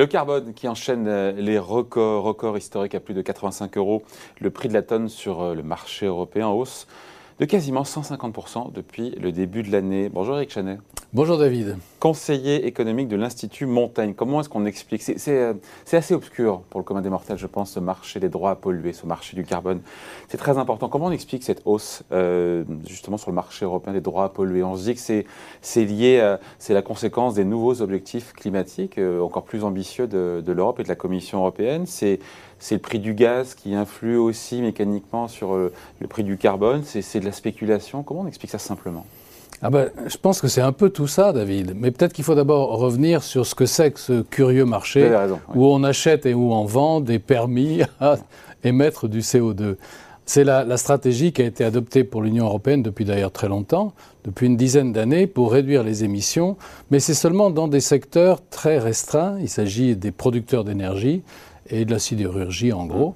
Le 0.00 0.06
carbone 0.06 0.54
qui 0.54 0.66
enchaîne 0.66 1.06
euh, 1.08 1.30
les 1.32 1.58
records, 1.58 2.22
records 2.22 2.56
historiques 2.56 2.94
à 2.94 3.00
plus 3.00 3.12
de 3.12 3.20
85 3.20 3.76
euros. 3.76 4.02
Le 4.38 4.48
prix 4.48 4.66
de 4.66 4.72
la 4.72 4.80
tonne 4.80 5.10
sur 5.10 5.42
euh, 5.42 5.54
le 5.54 5.62
marché 5.62 6.06
européen 6.06 6.46
en 6.46 6.54
hausse 6.54 6.86
de 7.40 7.46
quasiment 7.46 7.84
150% 7.84 8.70
depuis 8.70 9.12
le 9.12 9.32
début 9.32 9.62
de 9.62 9.72
l'année. 9.72 10.10
Bonjour 10.10 10.36
Eric 10.36 10.50
Chanet. 10.50 10.78
Bonjour 11.14 11.38
David. 11.38 11.78
Conseiller 11.98 12.66
économique 12.66 13.08
de 13.08 13.16
l'Institut 13.16 13.64
Montaigne. 13.64 14.12
Comment 14.14 14.40
est-ce 14.40 14.50
qu'on 14.50 14.66
explique? 14.66 15.02
Euh, 15.26 15.54
C'est 15.86 15.96
assez 15.96 16.14
obscur 16.14 16.60
pour 16.68 16.78
le 16.78 16.84
commun 16.84 17.00
des 17.00 17.08
mortels, 17.08 17.38
je 17.38 17.46
pense, 17.46 17.72
ce 17.72 17.80
marché 17.80 18.20
des 18.20 18.28
droits 18.28 18.50
à 18.50 18.56
polluer, 18.56 18.92
ce 18.92 19.06
marché 19.06 19.36
du 19.36 19.42
carbone. 19.42 19.80
C'est 20.28 20.36
très 20.36 20.58
important. 20.58 20.90
Comment 20.90 21.06
on 21.06 21.10
explique 21.10 21.42
cette 21.42 21.62
hausse, 21.64 22.04
euh, 22.12 22.62
justement, 22.86 23.16
sur 23.16 23.30
le 23.30 23.34
marché 23.34 23.64
européen 23.64 23.94
des 23.94 24.02
droits 24.02 24.24
à 24.24 24.28
polluer? 24.28 24.62
On 24.62 24.76
se 24.76 24.84
dit 24.84 24.94
que 24.94 25.24
c'est 25.62 25.84
lié, 25.84 26.36
c'est 26.58 26.74
la 26.74 26.82
conséquence 26.82 27.34
des 27.34 27.44
nouveaux 27.44 27.80
objectifs 27.80 28.34
climatiques 28.34 28.98
euh, 28.98 29.20
encore 29.20 29.44
plus 29.44 29.64
ambitieux 29.64 30.06
de, 30.06 30.42
de 30.44 30.52
l'Europe 30.52 30.78
et 30.78 30.84
de 30.84 30.88
la 30.88 30.94
Commission 30.94 31.38
européenne. 31.38 31.86
C'est 31.86 32.20
c'est 32.60 32.74
le 32.74 32.80
prix 32.80 32.98
du 32.98 33.14
gaz 33.14 33.54
qui 33.54 33.74
influe 33.74 34.16
aussi 34.16 34.60
mécaniquement 34.60 35.26
sur 35.26 35.54
euh, 35.54 35.72
le, 36.00 36.06
prix 36.06 36.22
du 36.22 36.36
carbone, 36.36 36.82
c'est 36.84 37.18
de 37.18 37.24
la 37.24 37.32
spéculation. 37.32 38.02
Comment 38.02 38.20
on 38.20 38.26
explique 38.26 38.50
ça 38.50 38.58
simplement? 38.58 39.06
Ah 39.62 39.70
ben, 39.70 39.90
je 40.06 40.16
pense 40.16 40.40
que 40.40 40.48
c'est 40.48 40.60
un 40.60 40.72
peu 40.72 40.90
tout 40.90 41.06
ça, 41.06 41.32
David. 41.32 41.74
Mais 41.74 41.90
peut-être 41.90 42.12
qu'il 42.12 42.24
faut 42.24 42.34
d'abord 42.34 42.78
revenir 42.78 43.22
sur 43.22 43.46
ce 43.46 43.54
que 43.54 43.66
c'est 43.66 43.90
que 43.90 44.00
ce 44.00 44.22
curieux 44.22 44.64
marché 44.64 45.10
où 45.54 45.66
on 45.66 45.82
achète 45.84 46.24
et 46.26 46.34
où 46.34 46.52
on 46.52 46.64
vend 46.64 47.00
des 47.00 47.18
permis 47.18 47.82
à 47.98 48.16
émettre 48.64 49.08
du 49.08 49.20
CO2. 49.20 49.76
C'est 50.26 50.44
la, 50.44 50.64
la, 50.64 50.76
stratégie 50.76 51.32
qui 51.32 51.42
a 51.42 51.46
été 51.46 51.64
adoptée 51.64 52.04
pour 52.04 52.22
l'Union 52.22 52.44
européenne 52.44 52.82
depuis 52.82 53.04
d'ailleurs 53.04 53.32
très 53.32 53.48
longtemps, 53.48 53.94
depuis 54.24 54.46
une 54.46 54.56
dizaine 54.56 54.92
d'années, 54.92 55.26
pour 55.26 55.50
réduire 55.50 55.82
les 55.82 56.04
émissions. 56.04 56.56
Mais 56.90 57.00
c'est 57.00 57.14
seulement 57.14 57.50
dans 57.50 57.68
des 57.68 57.80
secteurs 57.80 58.40
très 58.48 58.78
restreints. 58.78 59.38
Il 59.40 59.48
s'agit 59.48 59.96
des 59.96 60.12
producteurs 60.12 60.62
d'énergie 60.62 61.22
et 61.70 61.84
de 61.84 61.90
la 61.90 61.98
sidérurgie 61.98 62.72
en 62.72 62.86
gros. 62.86 63.14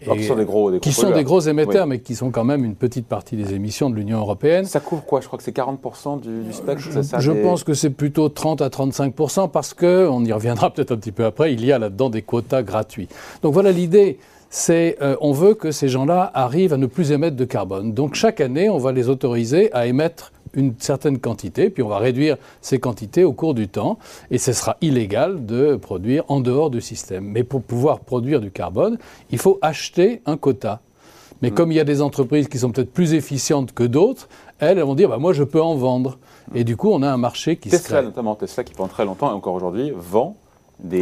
qui 0.00 0.24
sont 0.24 0.36
des 0.36 0.44
gros, 0.44 0.70
des 0.70 0.78
gros, 0.78 0.80
qui 0.80 0.92
sont 0.92 1.10
des 1.10 1.24
gros 1.24 1.40
émetteurs, 1.40 1.86
mais 1.86 2.00
qui 2.00 2.14
sont 2.14 2.30
quand 2.30 2.44
même 2.44 2.64
une 2.64 2.74
petite 2.74 3.06
partie 3.06 3.36
des 3.36 3.54
émissions 3.54 3.90
de 3.90 3.96
l'Union 3.96 4.18
européenne. 4.18 4.66
Ça 4.66 4.80
couvre 4.80 5.04
quoi? 5.04 5.20
Je 5.20 5.26
crois 5.26 5.38
que 5.38 5.44
c'est 5.44 5.56
40% 5.56 6.20
du, 6.20 6.42
du 6.44 6.52
spectre. 6.52 6.82
Je, 6.82 7.02
ça, 7.02 7.18
je 7.18 7.32
pense 7.32 7.64
que 7.64 7.74
c'est 7.74 7.90
plutôt 7.90 8.28
30 8.28 8.60
à 8.62 8.68
35% 8.68 9.50
parce 9.50 9.74
que, 9.74 10.06
on 10.08 10.24
y 10.24 10.32
reviendra 10.32 10.70
peut-être 10.74 10.92
un 10.92 10.96
petit 10.96 11.12
peu 11.12 11.24
après, 11.24 11.52
il 11.52 11.64
y 11.64 11.72
a 11.72 11.78
là-dedans 11.78 12.10
des 12.10 12.22
quotas 12.22 12.62
gratuits. 12.62 13.08
Donc 13.42 13.54
voilà 13.54 13.72
l'idée. 13.72 14.18
C'est, 14.48 14.96
euh, 15.02 15.16
on 15.20 15.32
veut 15.32 15.54
que 15.54 15.72
ces 15.72 15.88
gens-là 15.88 16.30
arrivent 16.32 16.72
à 16.72 16.76
ne 16.76 16.86
plus 16.86 17.10
émettre 17.10 17.36
de 17.36 17.44
carbone. 17.44 17.92
Donc 17.92 18.14
chaque 18.14 18.40
année, 18.40 18.70
on 18.70 18.78
va 18.78 18.92
les 18.92 19.08
autoriser 19.08 19.72
à 19.74 19.86
émettre 19.86 20.32
une 20.56 20.74
certaine 20.78 21.18
quantité, 21.18 21.70
puis 21.70 21.82
on 21.82 21.88
va 21.88 21.98
réduire 21.98 22.36
ces 22.60 22.80
quantités 22.80 23.22
au 23.22 23.32
cours 23.32 23.54
du 23.54 23.68
temps, 23.68 23.98
et 24.30 24.38
ce 24.38 24.52
sera 24.52 24.76
illégal 24.80 25.46
de 25.46 25.76
produire 25.76 26.24
en 26.28 26.40
dehors 26.40 26.70
du 26.70 26.80
système. 26.80 27.24
Mais 27.24 27.44
pour 27.44 27.62
pouvoir 27.62 28.00
produire 28.00 28.40
du 28.40 28.50
carbone, 28.50 28.98
il 29.30 29.38
faut 29.38 29.58
acheter 29.62 30.22
un 30.26 30.36
quota. 30.36 30.80
Mais 31.42 31.50
mm. 31.50 31.54
comme 31.54 31.70
il 31.70 31.76
y 31.76 31.80
a 31.80 31.84
des 31.84 32.02
entreprises 32.02 32.48
qui 32.48 32.58
sont 32.58 32.70
peut-être 32.70 32.92
plus 32.92 33.14
efficientes 33.14 33.72
que 33.72 33.84
d'autres, 33.84 34.28
elles, 34.58 34.78
elles 34.78 34.84
vont 34.84 34.94
dire 34.94 35.10
bah, 35.10 35.18
moi 35.18 35.32
je 35.32 35.44
peux 35.44 35.62
en 35.62 35.74
vendre. 35.74 36.18
Et 36.54 36.64
du 36.64 36.76
coup, 36.76 36.90
on 36.90 37.02
a 37.02 37.10
un 37.10 37.16
marché 37.16 37.56
qui 37.56 37.68
Tesla, 37.68 37.84
se 37.84 37.92
crée. 37.92 38.02
notamment, 38.02 38.34
Tesla 38.34 38.64
qui 38.64 38.72
pendant 38.72 38.88
très 38.88 39.04
longtemps 39.04 39.30
et 39.30 39.34
encore 39.34 39.54
aujourd'hui 39.54 39.92
vend 39.94 40.36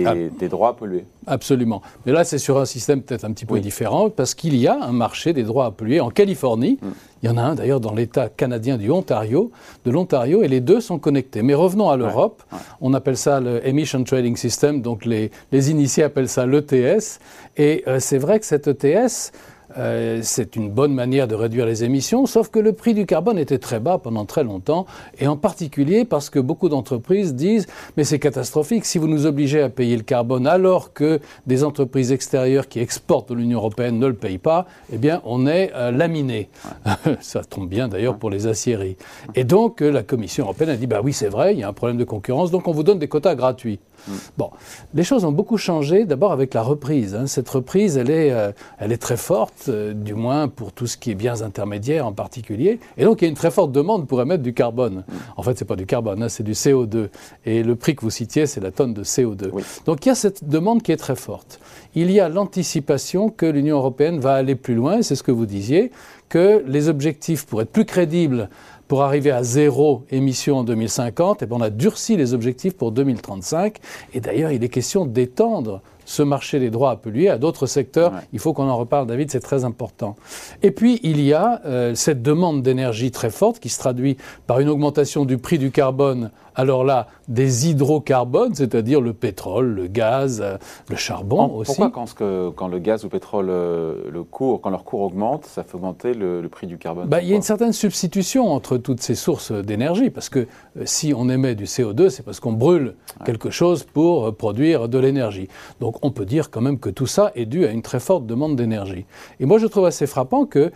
ah. 0.07 0.15
des, 0.39 0.49
droits 0.49 0.71
à 0.71 0.73
polluer. 0.73 1.05
Absolument. 1.27 1.83
Mais 2.07 2.13
là, 2.13 2.23
c'est 2.23 2.39
sur 2.39 2.59
un 2.59 2.65
système 2.65 3.03
peut-être 3.03 3.25
un 3.25 3.33
petit 3.33 3.45
peu 3.45 3.59
différent, 3.59 4.09
parce 4.09 4.35
qu'il 4.35 4.57
y 4.57 4.69
a 4.69 4.81
un 4.81 4.93
marché 4.93 5.33
des 5.33 5.43
droits 5.43 5.67
à 5.67 5.71
polluer 5.73 6.01
en 6.01 6.11
Californie. 6.11 6.79
Mm. 6.81 6.89
Il 7.23 7.29
y 7.29 7.33
en 7.33 7.37
a 7.37 7.43
un 7.43 7.55
d'ailleurs 7.55 7.81
dans 7.81 7.95
l'État 7.95 8.29
canadien 8.29 8.77
du 8.77 8.91
Ontario, 8.91 9.51
de 9.85 9.91
l'Ontario, 9.91 10.43
et 10.43 10.49
les 10.49 10.61
deux 10.61 10.81
sont 10.81 10.99
connectés. 10.99 11.43
Mais 11.43 11.55
revenons 11.55 11.91
à 11.91 11.97
l'Europe. 11.97 12.43
On 12.81 12.95
appelle 12.95 13.17
ça 13.17 13.41
le 13.41 13.67
Emission 13.67 14.05
Trading 14.05 14.37
System, 14.37 14.81
donc 14.81 15.05
les, 15.05 15.31
les 15.51 15.71
initiés 15.71 16.05
appellent 16.05 16.29
ça 16.29 16.47
l'ETS. 16.47 17.19
Et 17.57 17.83
euh, 17.89 17.99
c'est 17.99 18.19
vrai 18.19 18.39
que 18.39 18.47
cet 18.47 18.69
ETS, 18.69 19.33
euh, 19.79 20.21
c'est 20.23 20.57
une 20.57 20.71
bonne 20.71 20.95
manière 20.95 21.29
de 21.29 21.35
réduire 21.35 21.67
les 21.67 21.85
émissions, 21.85 22.27
sauf 22.27 22.49
que 22.49 22.59
le 22.59 22.73
prix 22.73 22.95
du 22.95 23.07
carbone 23.07 23.39
était 23.39 23.59
très 23.59 23.81
bas 23.81 23.99
pendant 23.99 24.25
très 24.25 24.45
longtemps, 24.45 24.87
et 25.19 25.27
en 25.27 25.37
particulier 25.37 26.05
parce 26.05 26.31
que 26.31 26.39
beaucoup 26.39 26.69
d'entreprises 26.69 27.35
disent 27.35 27.67
mais 27.97 28.05
c'est 28.05 28.19
catastrophique 28.19 28.85
si 28.85 28.99
vous 28.99 29.09
nous 29.09 29.27
obligez 29.27 29.63
à 29.63 29.69
payer 29.69 29.97
le 29.97 30.03
carbone 30.03 30.47
alors 30.47 30.93
que 30.93 31.21
des 31.47 31.65
entreprises 31.65 32.13
extérieures 32.13 32.69
qui 32.69 32.81
exportent 32.81 33.31
de 33.31 33.35
l'Union 33.35 33.59
européenne 33.59 33.99
ne 33.99 34.07
le 34.07 34.15
payent 34.15 34.39
pas, 34.39 34.67
eh 34.93 34.99
bien 34.99 35.21
on 35.25 35.47
est 35.47 35.73
euh, 35.75 35.91
laminé. 35.91 36.49
Ça 37.21 37.43
tombe 37.43 37.69
bien 37.69 37.89
d'ailleurs 37.89 38.17
pour 38.17 38.31
les 38.31 38.47
aciéries. 38.47 38.97
Et 39.35 39.45
donc 39.45 39.83
euh, 39.83 39.91
la 39.91 40.03
Commission 40.03 40.45
européenne 40.45 40.71
a 40.71 40.77
dit 40.77 40.87
bah 40.87 41.01
oui 41.03 41.13
c'est 41.13 41.29
vrai, 41.29 41.55
il 41.55 41.61
y 41.61 41.63
a 41.63 41.69
un 41.69 41.73
problème 41.73 41.99
de 41.99 42.05
concurrence, 42.05 42.51
donc 42.51 42.69
on 42.69 42.73
vous 42.73 42.83
donne 42.83 42.99
des 42.99 43.09
quotas 43.09 43.35
gratuits. 43.35 43.79
Mm. 44.07 44.13
Bon, 44.39 44.51
les 44.95 45.03
choses 45.03 45.25
ont 45.25 45.33
beaucoup 45.33 45.57
changé, 45.57 46.05
d'abord 46.05 46.33
avec 46.33 46.55
la 46.55 46.63
reprise. 46.63 47.15
Hein. 47.15 47.27
Cette 47.27 47.49
reprise, 47.49 47.97
elle 47.97 48.11
est, 48.11 48.31
euh, 48.31 48.53
elle 48.79 48.93
est 48.93 48.99
très 48.99 49.17
forte, 49.17 49.67
euh, 49.69 49.93
du 49.93 50.15
moins 50.15 50.49
pour 50.49 50.73
tout 50.73 50.87
ce 50.87 50.97
qui 50.97 51.11
est 51.11 51.15
biens 51.15 51.43
intermédiaires 51.43 52.07
en 52.07 52.13
particulier. 52.13 52.81
Et 52.97 53.05
donc, 53.05 53.23
il 53.23 53.25
y 53.25 53.27
a 53.27 53.31
une 53.31 53.37
très 53.37 53.51
forte 53.51 53.73
demande 53.73 54.07
pour 54.07 54.21
émettre 54.21 54.43
du 54.43 54.55
carbone. 54.55 55.05
Mm. 55.07 55.13
En 55.37 55.43
fait, 55.43 55.59
c'est 55.59 55.65
pas 55.65 55.77
du 55.77 55.87
carbone, 55.87 56.23
hein, 56.23 56.29
c'est 56.29 56.43
du 56.45 56.53
CO2. 56.53 57.09
Et 57.45 57.63
le 57.63 57.77
prix 57.77 57.95
que 57.97 58.03
vous 58.03 58.11
citiez, 58.11 58.47
c'est 58.47 58.61
la 58.61 58.71
tonne 58.71 58.95
de 58.95 59.05
CO2. 59.05 59.51
Donc, 59.87 60.05
il 60.07 60.09
y 60.09 60.13
a 60.13 60.15
cette 60.15 60.49
demande 60.49 60.83
qui 60.83 60.93
est 60.93 60.97
très 60.97 61.17
forte. 61.17 61.61
Il 61.95 62.11
y 62.11 62.21
a 62.21 62.29
l'anticipation 62.29 63.29
que 63.29 63.47
l'Union 63.47 63.77
européenne 63.77 64.19
va 64.19 64.35
aller 64.35 64.57
plus 64.57 64.75
loin, 64.75 65.03
c'est 65.03 65.15
ce 65.15 65.23
que 65.23 65.31
vous 65.31 65.47
disiez, 65.47 65.93
que 66.29 66.65
les 66.67 66.89
objectifs, 66.89 67.47
pour 67.47 67.63
être 67.63 67.71
plus 67.71 67.85
crédibles, 67.85 68.49
pour 68.89 69.03
arriver 69.03 69.31
à 69.31 69.43
zéro 69.43 70.05
émission 70.11 70.59
en 70.59 70.65
2050, 70.65 71.43
et 71.43 71.47
bien 71.47 71.57
on 71.57 71.61
a 71.61 71.71
durci 71.71 72.17
les 72.17 72.35
objectifs 72.35 72.77
pour 72.77 72.93
2035. 72.93 73.79
Et 74.13 74.21
d'ailleurs, 74.21 74.51
il 74.51 74.63
est 74.63 74.69
question 74.69 75.07
d'étendre 75.07 75.81
ce 76.05 76.23
marché 76.23 76.61
des 76.61 76.71
droits 76.71 76.91
à 76.91 76.97
polluer 76.97 77.29
à 77.29 77.39
d'autres 77.39 77.67
secteurs. 77.67 78.13
Il 78.33 78.39
faut 78.39 78.53
qu'on 78.53 78.69
en 78.69 78.77
reparle, 78.77 79.07
David, 79.07 79.31
c'est 79.31 79.41
très 79.41 79.65
important. 79.65 80.17
Et 80.63 80.71
puis, 80.71 81.01
il 81.03 81.21
y 81.21 81.33
a 81.33 81.63
euh, 81.65 81.95
cette 81.95 82.23
demande 82.23 82.63
d'énergie 82.63 83.11
très 83.11 83.31
forte 83.31 83.59
qui 83.59 83.69
se 83.69 83.79
traduit 83.79 84.17
par 84.47 84.61
une 84.61 84.69
augmentation 84.69 85.25
du 85.25 85.39
prix 85.39 85.59
du 85.59 85.71
carbone 85.71 86.31
alors 86.55 86.85
là, 86.85 87.09
des 87.29 87.69
hydrocarbones, 87.69 88.55
c'est-à-dire 88.55 89.01
le 89.01 89.13
pétrole, 89.13 89.67
le 89.67 89.87
gaz, 89.87 90.41
euh, 90.43 90.57
le 90.89 90.97
charbon 90.97 91.53
aussi. 91.55 91.77
Pourquoi 91.77 91.91
quand, 91.91 92.53
quand, 92.55 92.69
le 92.69 92.79
gaz 92.79 93.03
ou 93.03 93.07
le 93.07 93.11
pétrole, 93.11 93.47
euh, 93.49 94.11
le 94.11 94.23
cours, 94.23 94.61
quand 94.61 94.71
leur 94.71 94.85
cours 94.85 95.01
augmente, 95.01 95.47
ça 95.47 95.65
fait 95.65 95.75
augmenter 95.75 96.15
le, 96.15 96.47
prix 96.49 96.67
du 96.67 96.79
carbone? 96.79 97.09
Bah, 97.09 97.23
Il 97.23 97.29
y 97.29 97.33
a 97.33 97.37
une 97.37 97.43
certaine 97.43 97.73
substitution 97.73 98.53
entre 98.53 98.77
toutes 98.77 99.01
ces 99.01 99.15
sources 99.15 99.53
d'énergie, 99.53 100.11
parce 100.11 100.29
que 100.29 100.41
euh, 100.41 100.83
si 100.85 101.13
on 101.17 101.29
émet 101.29 101.55
du 101.55 101.65
CO2, 101.65 102.09
c'est 102.11 102.23
parce 102.23 102.41
qu'on 102.41 102.53
brûle 102.53 102.95
quelque 103.25 103.51
chose 103.51 103.85
pour 103.85 104.35
produire 104.37 104.89
de 104.89 104.99
l'énergie. 104.99 105.49
Donc 105.81 105.97
on 106.03 106.11
peut 106.11 106.25
dire 106.25 106.51
quand 106.51 106.61
même 106.61 106.79
que 106.79 106.91
tout 106.91 107.07
ça 107.07 107.33
est 107.35 107.47
dû 107.47 107.65
à 107.67 107.71
une 107.71 107.83
très 107.83 108.01
forte 108.01 108.27
demande 108.27 108.57
d'énergie. 108.57 109.07
Et 109.41 109.47
moi 109.47 109.59
je 109.59 109.67
trouve 109.67 109.87
assez 109.87 110.07
frappant 110.07 110.47
que 110.47 110.73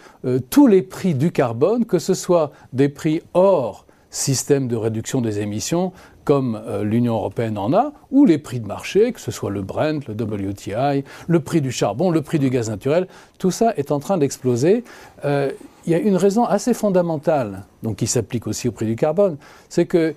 tous 0.51 0.67
les 0.67 0.83
prix 0.83 1.15
du 1.15 1.33
carbone, 1.33 1.85
que 1.85 1.99
ce 1.99 2.15
soit 2.15 2.53
des 2.73 2.89
prix 2.89 3.23
hors 3.35 3.87
système 4.11 4.69
de 4.69 4.77
réduction 4.77 5.21
des 5.21 5.41
émissions 5.41 5.93
comme 6.25 6.61
euh, 6.67 6.85
l'Union 6.85 7.15
européenne 7.15 7.57
en 7.57 7.73
a, 7.73 7.93
ou 8.11 8.27
les 8.27 8.37
prix 8.37 8.61
de 8.61 8.67
marché, 8.67 9.13
que 9.13 9.21
ce 9.21 9.31
soit 9.31 9.51
le 9.51 9.63
Brent, 9.63 10.07
le 10.07 10.15
WTI, 10.15 11.05
le 11.27 11.41
prix 11.41 11.61
du 11.61 11.71
charbon, 11.71 12.11
le 12.11 12.21
prix 12.21 12.39
du 12.39 12.51
gaz 12.51 12.69
naturel, 12.69 13.09
tout 13.39 13.51
ça 13.51 13.73
est 13.77 13.93
en 13.93 13.99
train 13.99 14.19
d'exploser. 14.19 14.85
Euh, 15.25 15.51
il 15.87 15.93
y 15.93 15.95
a 15.95 15.99
une 15.99 16.17
raison 16.17 16.45
assez 16.45 16.75
fondamentale, 16.75 17.65
donc 17.83 17.97
qui 17.97 18.07
s'applique 18.07 18.47
aussi 18.47 18.69
au 18.69 18.73
prix 18.73 18.87
du 18.87 18.97
carbone, 18.97 19.39
c'est 19.69 19.87
que 19.87 20.15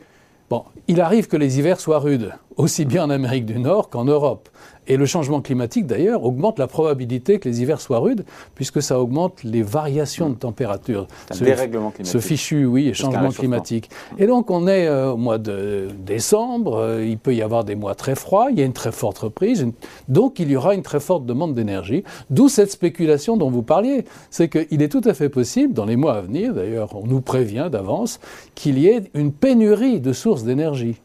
Bon, 0.52 0.66
il 0.90 1.00
arrive 1.00 1.29
que 1.29 1.38
les 1.38 1.59
hivers 1.59 1.79
soient 1.79 2.00
rudes, 2.00 2.34
aussi 2.57 2.85
bien 2.85 3.03
en 3.03 3.09
Amérique 3.09 3.45
du 3.45 3.59
Nord 3.59 3.89
qu'en 3.89 4.06
Europe. 4.06 4.50
Et 4.88 4.97
le 4.97 5.06
changement 5.06 5.41
climatique, 5.41 5.85
d'ailleurs, 5.85 6.23
augmente 6.23 6.57
la 6.57 6.67
probabilité 6.67 7.39
que 7.39 7.47
les 7.47 7.62
hivers 7.62 7.79
soient 7.79 8.00
rudes, 8.00 8.25
puisque 8.56 8.81
ça 8.81 9.00
augmente 9.00 9.44
les 9.44 9.62
variations 9.62 10.29
de 10.29 10.35
température. 10.35 11.07
Ce, 11.31 11.44
dérèglement 11.44 11.91
climatique. 11.91 12.11
Ce 12.11 12.17
fichu, 12.17 12.66
oui, 12.66 12.93
changement 12.93 13.29
climatique. 13.29 13.90
Et 14.17 14.26
donc, 14.26 14.49
on 14.49 14.67
est 14.67 14.87
euh, 14.87 15.11
au 15.11 15.17
mois 15.17 15.37
de 15.37 15.90
décembre, 15.99 16.78
euh, 16.78 17.05
il 17.05 17.20
peut 17.20 17.35
y 17.35 17.43
avoir 17.43 17.64
des 17.64 17.76
mois 17.76 17.93
très 17.93 18.16
froids, 18.16 18.47
il 18.52 18.58
y 18.58 18.61
a 18.61 18.66
une 18.66 18.73
très 18.73 18.91
forte 18.91 19.20
reprise, 19.20 19.67
donc 20.09 20.40
il 20.40 20.49
y 20.49 20.55
aura 20.55 20.73
une 20.73 20.81
très 20.81 20.99
forte 20.99 21.26
demande 21.26 21.53
d'énergie. 21.53 22.03
D'où 22.31 22.49
cette 22.49 22.72
spéculation 22.72 23.37
dont 23.37 23.52
vous 23.52 23.64
parliez. 23.64 24.03
C'est 24.29 24.49
qu'il 24.49 24.81
est 24.81 24.90
tout 24.90 25.02
à 25.05 25.14
fait 25.14 25.29
possible, 25.29 25.73
dans 25.73 25.85
les 25.85 25.96
mois 25.96 26.16
à 26.16 26.22
venir, 26.22 26.53
d'ailleurs, 26.53 26.96
on 26.96 27.05
nous 27.05 27.22
prévient 27.22 27.70
d'avance, 27.72 28.20
qu'il 28.55 28.79
y 28.79 28.87
ait 28.87 29.03
une 29.14 29.31
pénurie 29.31 30.02
de 30.02 30.11
sources 30.11 30.43
d'énergie. 30.43 30.97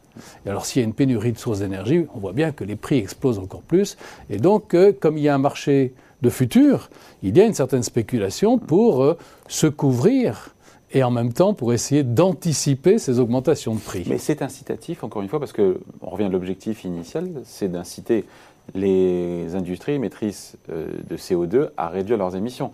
Alors 0.45 0.65
s'il 0.65 0.81
y 0.81 0.85
a 0.85 0.87
une 0.87 0.93
pénurie 0.93 1.31
de 1.31 1.37
sources 1.37 1.59
d'énergie, 1.59 2.05
on 2.13 2.19
voit 2.19 2.33
bien 2.33 2.51
que 2.51 2.63
les 2.63 2.75
prix 2.75 2.97
explosent 2.97 3.39
encore 3.39 3.61
plus. 3.61 3.97
Et 4.29 4.37
donc, 4.37 4.73
euh, 4.73 4.91
comme 4.97 5.17
il 5.17 5.23
y 5.23 5.29
a 5.29 5.35
un 5.35 5.39
marché 5.39 5.93
de 6.21 6.29
futur, 6.29 6.89
il 7.23 7.37
y 7.37 7.41
a 7.41 7.45
une 7.45 7.53
certaine 7.53 7.83
spéculation 7.83 8.57
pour 8.57 9.03
euh, 9.03 9.17
se 9.47 9.67
couvrir 9.67 10.55
et 10.93 11.03
en 11.03 11.11
même 11.11 11.33
temps 11.33 11.53
pour 11.53 11.73
essayer 11.73 12.03
d'anticiper 12.03 12.97
ces 12.97 13.19
augmentations 13.19 13.75
de 13.75 13.79
prix. 13.79 14.05
Mais 14.07 14.17
c'est 14.17 14.41
incitatif, 14.41 15.03
encore 15.03 15.21
une 15.21 15.27
fois, 15.27 15.39
parce 15.39 15.53
qu'on 15.53 15.75
revient 16.01 16.25
à 16.25 16.29
l'objectif 16.29 16.83
initial, 16.85 17.29
c'est 17.43 17.67
d'inciter 17.67 18.25
les 18.73 19.55
industries 19.55 19.93
émettrices 19.93 20.57
euh, 20.69 20.87
de 21.09 21.17
CO2 21.17 21.69
à 21.77 21.89
réduire 21.89 22.17
leurs 22.17 22.35
émissions. 22.35 22.71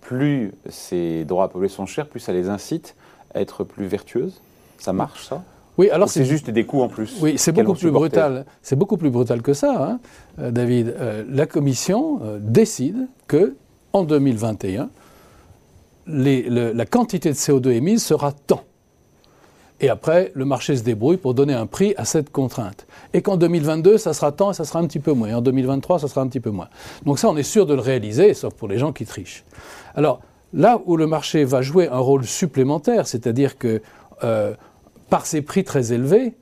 Plus 0.00 0.52
ces 0.68 1.24
droits 1.24 1.44
à 1.44 1.48
polluer 1.48 1.68
sont 1.68 1.86
chers, 1.86 2.08
plus 2.08 2.20
ça 2.20 2.32
les 2.32 2.48
incite 2.48 2.94
à 3.34 3.40
être 3.40 3.64
plus 3.64 3.86
vertueuses. 3.86 4.40
Ça 4.78 4.92
marche, 4.92 5.26
ça? 5.26 5.42
Oui, 5.76 5.90
alors 5.90 6.08
c'est 6.08 6.24
juste 6.24 6.50
des 6.50 6.64
coûts 6.64 6.82
en 6.82 6.88
plus. 6.88 7.16
Oui, 7.20 7.34
c'est 7.36 7.52
beaucoup 7.52 7.74
plus 7.74 7.90
brutal. 7.90 8.46
C'est 8.62 8.76
beaucoup 8.76 8.96
plus 8.96 9.10
brutal 9.10 9.42
que 9.42 9.52
ça, 9.52 9.90
hein, 9.90 10.00
euh, 10.38 10.50
David. 10.50 10.94
Euh, 10.98 11.24
la 11.28 11.46
Commission 11.46 12.20
euh, 12.22 12.38
décide 12.40 13.08
que 13.26 13.56
en 13.92 14.04
2021, 14.04 14.88
la 16.06 16.86
quantité 16.86 17.30
de 17.30 17.34
CO2 17.34 17.70
émise 17.70 18.04
sera 18.04 18.32
tant. 18.32 18.62
Et 19.80 19.88
après, 19.88 20.32
le 20.34 20.44
marché 20.44 20.76
se 20.76 20.82
débrouille 20.82 21.16
pour 21.16 21.34
donner 21.34 21.54
un 21.54 21.66
prix 21.66 21.94
à 21.96 22.04
cette 22.04 22.30
contrainte. 22.30 22.86
Et 23.12 23.22
qu'en 23.22 23.36
2022, 23.36 23.98
ça 23.98 24.12
sera 24.12 24.32
tant 24.32 24.52
et 24.52 24.54
ça 24.54 24.64
sera 24.64 24.78
un 24.78 24.86
petit 24.86 25.00
peu 25.00 25.12
moins. 25.12 25.28
Et 25.28 25.34
en 25.34 25.40
2023, 25.40 25.98
ça 25.98 26.08
sera 26.08 26.20
un 26.20 26.28
petit 26.28 26.40
peu 26.40 26.50
moins. 26.50 26.68
Donc 27.04 27.18
ça, 27.18 27.28
on 27.28 27.36
est 27.36 27.42
sûr 27.42 27.66
de 27.66 27.74
le 27.74 27.80
réaliser, 27.80 28.34
sauf 28.34 28.54
pour 28.54 28.68
les 28.68 28.78
gens 28.78 28.92
qui 28.92 29.04
trichent. 29.04 29.44
Alors, 29.94 30.20
là 30.52 30.80
où 30.86 30.96
le 30.96 31.06
marché 31.06 31.44
va 31.44 31.60
jouer 31.62 31.88
un 31.88 31.98
rôle 31.98 32.24
supplémentaire, 32.24 33.06
c'est-à-dire 33.06 33.58
que 33.58 33.82
euh, 34.22 34.54
par 35.14 35.26
ces 35.26 35.42
prix 35.42 35.62
très 35.62 35.92
élevés, 35.92 36.34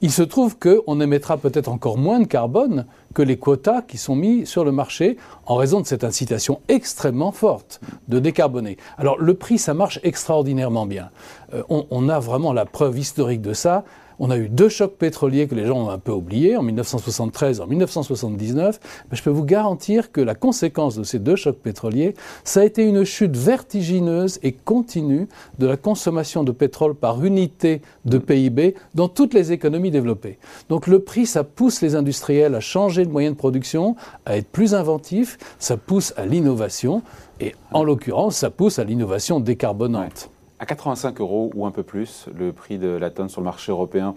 il 0.00 0.12
se 0.12 0.22
trouve 0.22 0.56
qu'on 0.56 1.00
émettra 1.00 1.38
peut-être 1.38 1.66
encore 1.68 1.98
moins 1.98 2.20
de 2.20 2.24
carbone 2.24 2.86
que 3.14 3.22
les 3.22 3.36
quotas 3.36 3.82
qui 3.82 3.98
sont 3.98 4.14
mis 4.14 4.46
sur 4.46 4.64
le 4.64 4.70
marché 4.70 5.16
en 5.46 5.56
raison 5.56 5.80
de 5.80 5.86
cette 5.86 6.04
incitation 6.04 6.60
extrêmement 6.68 7.32
forte 7.32 7.80
de 8.08 8.18
décarboner. 8.18 8.76
Alors 8.98 9.18
le 9.18 9.34
prix, 9.34 9.58
ça 9.58 9.74
marche 9.74 10.00
extraordinairement 10.02 10.86
bien. 10.86 11.10
Euh, 11.54 11.62
on, 11.68 12.08
a 12.08 12.18
vraiment 12.18 12.52
la 12.52 12.64
preuve 12.64 12.98
historique 12.98 13.42
de 13.42 13.52
ça. 13.52 13.84
On 14.18 14.30
a 14.30 14.36
eu 14.36 14.48
deux 14.48 14.68
chocs 14.68 14.96
pétroliers 14.96 15.48
que 15.48 15.54
les 15.54 15.66
gens 15.66 15.86
ont 15.86 15.90
un 15.90 15.98
peu 15.98 16.12
oubliés, 16.12 16.56
en 16.56 16.62
1973 16.62 17.58
et 17.58 17.62
en 17.62 17.66
1979. 17.66 18.78
Mais 19.10 19.16
je 19.16 19.22
peux 19.22 19.30
vous 19.30 19.44
garantir 19.44 20.12
que 20.12 20.20
la 20.20 20.34
conséquence 20.34 20.96
de 20.96 21.02
ces 21.02 21.18
deux 21.18 21.34
chocs 21.34 21.56
pétroliers, 21.56 22.14
ça 22.44 22.60
a 22.60 22.64
été 22.64 22.84
une 22.84 23.04
chute 23.04 23.36
vertigineuse 23.36 24.38
et 24.42 24.52
continue 24.52 25.28
de 25.58 25.66
la 25.66 25.76
consommation 25.76 26.44
de 26.44 26.52
pétrole 26.52 26.94
par 26.94 27.24
unité 27.24 27.82
de 28.04 28.18
PIB 28.18 28.74
dans 28.94 29.08
toutes 29.08 29.34
les 29.34 29.50
économies 29.50 29.90
développées. 29.90 30.38
Donc 30.68 30.86
le 30.86 31.00
prix, 31.00 31.26
ça 31.26 31.42
pousse 31.42 31.80
les 31.80 31.96
industriels 31.96 32.54
à 32.54 32.60
changer 32.60 33.04
de 33.04 33.10
moyens 33.10 33.34
de 33.34 33.38
production, 33.38 33.96
à 34.24 34.36
être 34.36 34.48
plus 34.48 34.74
inventifs, 34.74 35.38
ça 35.58 35.76
pousse 35.76 36.12
à 36.16 36.26
l'innovation, 36.26 37.02
et 37.40 37.54
en 37.72 37.84
l'occurrence, 37.84 38.36
ça 38.36 38.50
pousse 38.50 38.78
à 38.78 38.84
l'innovation 38.84 39.40
décarbonante 39.40 40.30
à 40.62 40.64
85 40.64 41.20
euros 41.20 41.50
ou 41.56 41.66
un 41.66 41.72
peu 41.72 41.82
plus 41.82 42.26
le 42.32 42.52
prix 42.52 42.78
de 42.78 42.86
la 42.86 43.10
tonne 43.10 43.28
sur 43.28 43.40
le 43.40 43.46
marché 43.46 43.72
européen. 43.72 44.14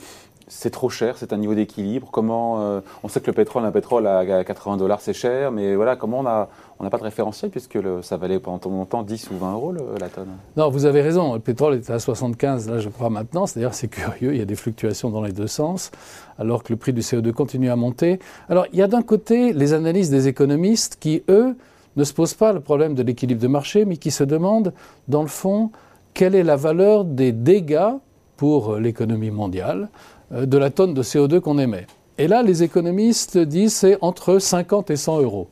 C'est 0.47 0.69
trop 0.69 0.89
cher, 0.89 1.17
c'est 1.17 1.33
un 1.33 1.37
niveau 1.37 1.55
d'équilibre. 1.55 2.09
Comment 2.11 2.61
euh, 2.61 2.81
on 3.03 3.07
sait 3.07 3.19
que 3.19 3.27
le 3.27 3.33
pétrole, 3.33 3.65
un 3.65 3.71
pétrole 3.71 4.05
à 4.05 4.43
80 4.43 4.77
dollars, 4.77 5.01
c'est 5.01 5.13
cher, 5.13 5.51
mais 5.51 5.75
voilà, 5.75 5.95
comment 5.95 6.19
on 6.19 6.25
a 6.27 6.49
on 6.79 6.83
n'a 6.83 6.89
pas 6.89 6.97
de 6.97 7.03
référentiel 7.03 7.51
puisque 7.51 7.79
ça 8.01 8.17
valait 8.17 8.39
pendant 8.39 8.69
longtemps 8.69 9.03
10 9.03 9.31
ou 9.31 9.37
20 9.37 9.53
euros 9.53 9.73
la 9.99 10.09
tonne? 10.09 10.27
Non, 10.57 10.69
vous 10.69 10.85
avez 10.85 11.01
raison. 11.01 11.33
Le 11.33 11.39
pétrole 11.39 11.75
est 11.75 11.89
à 11.89 11.99
75 11.99 12.69
là, 12.69 12.79
je 12.79 12.89
crois 12.89 13.09
maintenant. 13.09 13.45
C'est-à-dire, 13.45 13.73
c'est 13.73 13.87
curieux. 13.87 14.33
Il 14.33 14.37
y 14.37 14.41
a 14.41 14.45
des 14.45 14.55
fluctuations 14.55 15.09
dans 15.09 15.21
les 15.21 15.31
deux 15.31 15.47
sens, 15.47 15.91
alors 16.37 16.63
que 16.63 16.73
le 16.73 16.77
prix 16.77 16.93
du 16.93 17.01
CO2 17.01 17.31
continue 17.31 17.69
à 17.69 17.75
monter. 17.75 18.19
Alors, 18.49 18.65
il 18.73 18.79
y 18.79 18.81
a 18.81 18.87
d'un 18.87 19.03
côté 19.03 19.53
les 19.53 19.73
analyses 19.73 20.09
des 20.09 20.27
économistes 20.27 20.97
qui, 20.99 21.23
eux, 21.29 21.55
ne 21.95 22.03
se 22.03 22.13
posent 22.13 22.33
pas 22.33 22.51
le 22.51 22.59
problème 22.59 22.93
de 22.93 23.03
l'équilibre 23.03 23.41
de 23.41 23.47
marché, 23.47 23.85
mais 23.85 23.95
qui 23.95 24.11
se 24.11 24.23
demandent, 24.23 24.73
dans 25.07 25.21
le 25.21 25.29
fond, 25.29 25.71
quelle 26.13 26.35
est 26.35 26.43
la 26.43 26.57
valeur 26.57 27.05
des 27.05 27.31
dégâts 27.31 27.93
pour 28.35 28.75
l'économie 28.75 29.31
mondiale 29.31 29.87
de 30.31 30.57
la 30.57 30.69
tonne 30.69 30.93
de 30.93 31.03
CO2 31.03 31.39
qu'on 31.39 31.57
émet. 31.57 31.87
Et 32.17 32.27
là, 32.27 32.43
les 32.43 32.63
économistes 32.63 33.37
disent 33.37 33.73
c'est 33.73 33.97
entre 34.01 34.39
50 34.39 34.89
et 34.89 34.95
100 34.95 35.21
euros. 35.21 35.49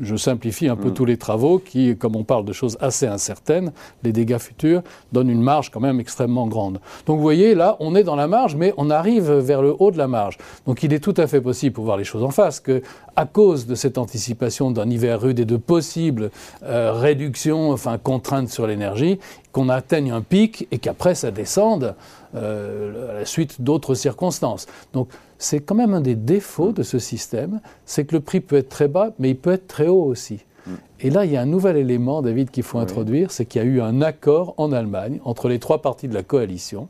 Je 0.00 0.14
simplifie 0.14 0.68
un 0.68 0.76
peu 0.76 0.90
mm. 0.90 0.94
tous 0.94 1.04
les 1.04 1.16
travaux 1.16 1.58
qui, 1.58 1.96
comme 1.96 2.14
on 2.14 2.22
parle 2.22 2.44
de 2.44 2.52
choses 2.52 2.76
assez 2.80 3.06
incertaines, 3.06 3.72
les 4.04 4.12
dégâts 4.12 4.38
futurs 4.38 4.82
donnent 5.12 5.30
une 5.30 5.42
marge 5.42 5.70
quand 5.70 5.80
même 5.80 5.98
extrêmement 5.98 6.46
grande. 6.46 6.80
Donc 7.06 7.16
vous 7.16 7.22
voyez, 7.22 7.54
là, 7.54 7.76
on 7.80 7.96
est 7.96 8.04
dans 8.04 8.14
la 8.14 8.28
marge, 8.28 8.54
mais 8.54 8.72
on 8.76 8.88
arrive 8.90 9.30
vers 9.32 9.62
le 9.62 9.74
haut 9.78 9.90
de 9.90 9.98
la 9.98 10.06
marge. 10.06 10.38
Donc 10.66 10.84
il 10.84 10.92
est 10.92 11.00
tout 11.00 11.14
à 11.16 11.26
fait 11.26 11.40
possible, 11.40 11.74
pour 11.74 11.84
voir 11.84 11.96
les 11.96 12.04
choses 12.04 12.22
en 12.22 12.30
face, 12.30 12.60
que 12.60 12.82
à 13.20 13.26
cause 13.26 13.66
de 13.66 13.74
cette 13.74 13.98
anticipation 13.98 14.70
d'un 14.70 14.88
hiver 14.88 15.20
rude 15.20 15.40
et 15.40 15.44
de 15.44 15.58
possibles 15.58 16.30
euh, 16.62 16.90
réductions, 16.94 17.70
enfin 17.70 17.98
contraintes 17.98 18.48
sur 18.48 18.66
l'énergie, 18.66 19.18
qu'on 19.52 19.68
atteigne 19.68 20.10
un 20.10 20.22
pic 20.22 20.66
et 20.70 20.78
qu'après 20.78 21.14
ça 21.14 21.30
descende 21.30 21.96
euh, 22.34 23.10
à 23.10 23.14
la 23.18 23.26
suite 23.26 23.60
d'autres 23.60 23.94
circonstances. 23.94 24.64
Donc 24.94 25.10
c'est 25.36 25.60
quand 25.60 25.74
même 25.74 25.92
un 25.92 26.00
des 26.00 26.14
défauts 26.14 26.72
de 26.72 26.82
ce 26.82 26.98
système, 26.98 27.60
c'est 27.84 28.06
que 28.06 28.16
le 28.16 28.22
prix 28.22 28.40
peut 28.40 28.56
être 28.56 28.70
très 28.70 28.88
bas, 28.88 29.10
mais 29.18 29.28
il 29.28 29.36
peut 29.36 29.52
être 29.52 29.66
très 29.66 29.86
haut 29.86 30.04
aussi. 30.04 30.38
Mm. 30.66 30.70
Et 31.00 31.10
là, 31.10 31.26
il 31.26 31.32
y 31.32 31.36
a 31.36 31.42
un 31.42 31.46
nouvel 31.46 31.76
élément, 31.76 32.22
David, 32.22 32.50
qu'il 32.50 32.62
faut 32.62 32.78
introduire, 32.78 33.32
c'est 33.32 33.44
qu'il 33.44 33.60
y 33.60 33.64
a 33.66 33.68
eu 33.68 33.82
un 33.82 34.00
accord 34.00 34.54
en 34.56 34.72
Allemagne 34.72 35.20
entre 35.26 35.50
les 35.50 35.58
trois 35.58 35.82
parties 35.82 36.08
de 36.08 36.14
la 36.14 36.22
coalition 36.22 36.88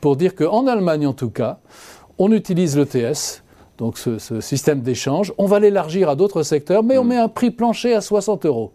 pour 0.00 0.16
dire 0.16 0.34
qu'en 0.34 0.66
Allemagne, 0.66 1.06
en 1.06 1.12
tout 1.12 1.30
cas, 1.30 1.60
on 2.18 2.32
utilise 2.32 2.76
l'ETS, 2.76 3.44
donc 3.78 3.96
ce, 3.96 4.40
système 4.40 4.80
d'échange, 4.80 5.32
on 5.38 5.46
va 5.46 5.60
l'élargir 5.60 6.08
à 6.08 6.16
d'autres 6.16 6.42
secteurs, 6.42 6.82
mais 6.82 6.98
on 6.98 7.04
mm. 7.04 7.08
met 7.08 7.16
un 7.16 7.28
prix 7.28 7.52
plancher 7.52 7.94
à 7.94 8.00
60 8.00 8.44
euros. 8.44 8.72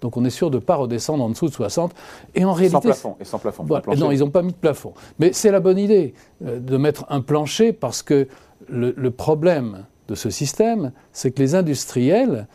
Donc 0.00 0.16
on 0.16 0.24
est 0.24 0.30
sûr 0.30 0.50
de 0.50 0.56
ne 0.56 0.60
pas 0.60 0.76
redescendre 0.76 1.24
en 1.24 1.30
dessous 1.30 1.48
de 1.48 1.54
60. 1.54 1.92
Et 2.34 2.44
en 2.44 2.52
réalité. 2.52 2.72
Sans 2.72 2.80
plafond. 2.80 3.16
Et 3.18 3.24
sans 3.24 3.38
plafond. 3.38 3.66
non, 3.96 4.12
ils 4.12 4.20
n'ont 4.20 4.30
pas 4.30 4.42
mis 4.42 4.52
de 4.52 4.56
plafond. 4.56 4.94
Mais 5.18 5.32
c'est 5.32 5.50
la 5.50 5.60
bonne 5.60 5.78
idée 5.78 6.14
euh, 6.44 6.60
de 6.60 6.76
mettre 6.76 7.06
un 7.08 7.20
plancher 7.20 7.72
parce 7.72 8.02
que 8.02 8.28
le, 8.68 9.10
problème 9.10 9.84
de 10.08 10.14
ce 10.14 10.30
système, 10.30 10.92
c'est 11.12 11.30
que 11.30 11.40
les 11.40 11.54
industriels, 11.54 12.46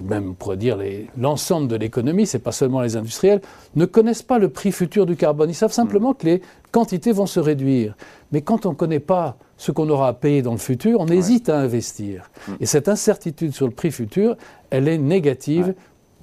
ou 0.00 0.04
même 0.04 0.30
on 0.30 0.34
pourrait 0.34 0.56
dire 0.56 0.78
l'ensemble 1.18 1.68
de 1.68 1.76
l'économie, 1.76 2.26
c'est 2.26 2.38
pas 2.38 2.52
seulement 2.52 2.80
les 2.80 2.96
industriels, 2.96 3.40
ne 3.74 3.84
connaissent 3.86 4.22
pas 4.22 4.38
le 4.38 4.48
prix 4.48 4.72
futur 4.72 5.04
du 5.04 5.16
carbone. 5.16 5.50
Ils 5.50 5.54
savent 5.54 5.72
simplement 5.72 6.12
mm. 6.12 6.16
que 6.16 6.26
les 6.26 6.42
quantités 6.70 7.12
vont 7.12 7.26
se 7.26 7.40
réduire. 7.40 7.96
Mais 8.32 8.40
quand 8.40 8.66
on 8.66 8.70
ne 8.70 8.74
connaît 8.74 9.00
pas 9.00 9.36
ce 9.56 9.72
qu'on 9.72 9.88
aura 9.88 10.08
à 10.08 10.12
payer 10.12 10.42
dans 10.42 10.52
le 10.52 10.58
futur, 10.58 11.00
on 11.00 11.06
hésite 11.06 11.48
à 11.48 11.58
investir. 11.58 12.30
Mm. 12.48 12.52
Et 12.60 12.66
cette 12.66 12.88
incertitude 12.88 13.54
sur 13.54 13.66
le 13.66 13.72
prix 13.72 13.90
futur, 13.90 14.36
elle 14.70 14.88
est 14.88 14.98
négative 14.98 15.74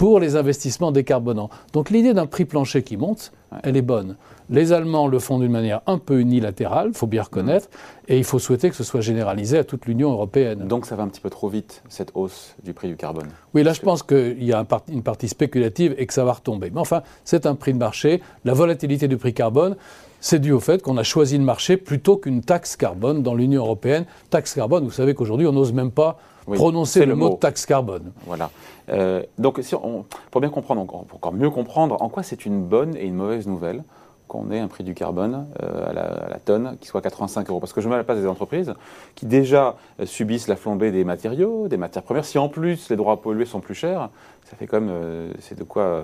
pour 0.02 0.20
les 0.20 0.36
investissements 0.36 0.92
décarbonants. 0.92 1.52
Donc 1.74 1.92
l'idée 1.92 2.16
d'un 2.16 2.26
prix 2.26 2.46
plancher 2.46 2.82
qui 2.82 2.98
monte, 2.98 3.32
elle 3.62 3.78
est 3.78 3.84
bonne. 3.84 4.16
Les 4.50 4.74
Allemands 4.74 5.08
le 5.08 5.20
font 5.20 5.38
d'une 5.38 5.52
manière 5.52 5.82
un 5.86 6.00
peu 6.00 6.20
unilatérale, 6.20 6.88
il 6.90 6.98
faut 6.98 7.06
bien 7.06 7.22
reconnaître, 7.22 7.70
et 8.08 8.18
il 8.18 8.24
faut 8.24 8.40
souhaiter 8.40 8.72
que 8.72 8.76
ce 8.76 8.84
soit 8.84 9.02
généralisé 9.02 9.60
à 9.60 9.64
toute 9.64 9.86
l'Union 9.86 10.12
européenne. 10.12 10.68
Donc 10.68 10.88
ça 10.88 10.96
va 10.96 11.04
un 11.04 11.08
petit 11.08 11.22
peu 11.22 11.30
trop 11.30 11.50
vite, 11.50 11.84
cette 11.88 12.12
hausse 12.16 12.56
du 12.64 12.74
prix 12.74 12.88
du 12.88 12.96
carbone 12.96 13.28
Oui, 13.54 13.62
là 13.62 13.74
je 13.74 13.82
pense 13.82 14.02
qu'il 14.02 14.44
y 14.44 14.54
a 14.54 14.66
une 14.92 15.04
partie 15.04 15.28
spéculative 15.28 15.94
et 16.00 16.08
que 16.08 16.14
ça 16.16 16.26
va 16.26 16.34
retomber. 16.34 16.72
Mais 16.72 16.80
enfin, 16.80 17.04
c'est 17.24 17.46
un 17.46 17.54
prix 17.54 17.74
de 17.74 17.78
marché. 17.78 18.24
La 18.44 18.54
volatilité 18.54 19.08
du 19.08 19.18
prix 19.18 19.36
carbone, 19.36 19.76
c'est 20.22 20.40
dû 20.40 20.52
au 20.54 20.60
fait 20.60 20.82
qu'on 20.82 20.98
a 20.98 21.04
choisi 21.04 21.38
le 21.38 21.44
marché 21.44 21.76
plutôt 21.76 22.16
qu'une 22.16 22.42
taxe 22.42 22.78
carbone 22.78 23.24
dans 23.24 23.34
l'Union 23.34 23.64
européenne. 23.64 24.06
Taxe 24.30 24.54
carbone, 24.54 24.86
vous 24.86 24.92
savez 24.92 25.16
qu'aujourd'hui, 25.16 25.48
on 25.48 25.52
n'ose 25.52 25.74
même 25.74 25.92
pas 25.92 26.18
prononcer 26.46 27.06
le, 27.06 27.16
mot, 27.16 27.32
taxe 27.32 27.66
carbone. 27.66 28.12
Voilà. 28.26 28.52
Euh, 28.90 29.24
donc, 29.40 29.60
si 29.62 29.76
on, 29.76 30.06
pour 30.30 30.40
bien 30.40 30.50
comprendre, 30.50 30.86
pour 30.86 31.16
encore 31.16 31.34
mieux 31.34 31.50
comprendre, 31.50 32.02
en 32.02 32.10
quoi 32.10 32.24
c'est 32.24 32.46
une 32.46 32.64
bonne 32.64 32.96
et 32.96 33.06
une 33.06 33.16
mauvaise 33.16 33.48
nouvelle 33.48 33.84
qu'on 34.28 34.50
ait 34.52 34.60
un 34.60 34.68
prix 34.68 34.84
du 34.84 34.94
carbone 34.94 35.48
euh, 35.62 35.90
à, 35.90 36.30
la, 36.30 36.40
tonne 36.40 36.78
qui 36.80 36.88
soit 36.88 37.02
85 37.02 37.50
euros? 37.50 37.60
Parce 37.60 37.74
que 37.74 37.82
je 37.82 37.88
me 37.88 37.92
mets 37.92 37.96
à 37.96 38.00
la 38.00 38.04
place 38.04 38.20
des 38.20 38.28
entreprises 38.28 38.74
qui 39.16 39.26
déjà 39.26 39.76
euh, 40.00 40.06
subissent 40.06 40.48
la 40.48 40.56
flambée 40.56 40.92
des 40.92 41.04
matériaux, 41.04 41.68
des 41.68 41.78
matières 41.78 42.04
premières. 42.04 42.26
Si 42.26 42.38
en 42.38 42.48
plus 42.48 42.90
les 42.90 42.96
droits 42.96 43.14
à 43.14 43.18
polluer 43.18 43.46
sont 43.46 43.60
plus 43.60 43.76
chers, 43.76 44.10
ça 44.46 44.56
fait 44.56 44.68
quand 44.68 44.82
même, 44.82 45.34
c'est 45.40 45.58
de 45.58 45.64
quoi 45.64 46.04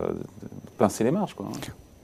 pincer 0.78 1.04
les 1.04 1.12
marges. 1.12 1.36
Quoi. 1.36 1.48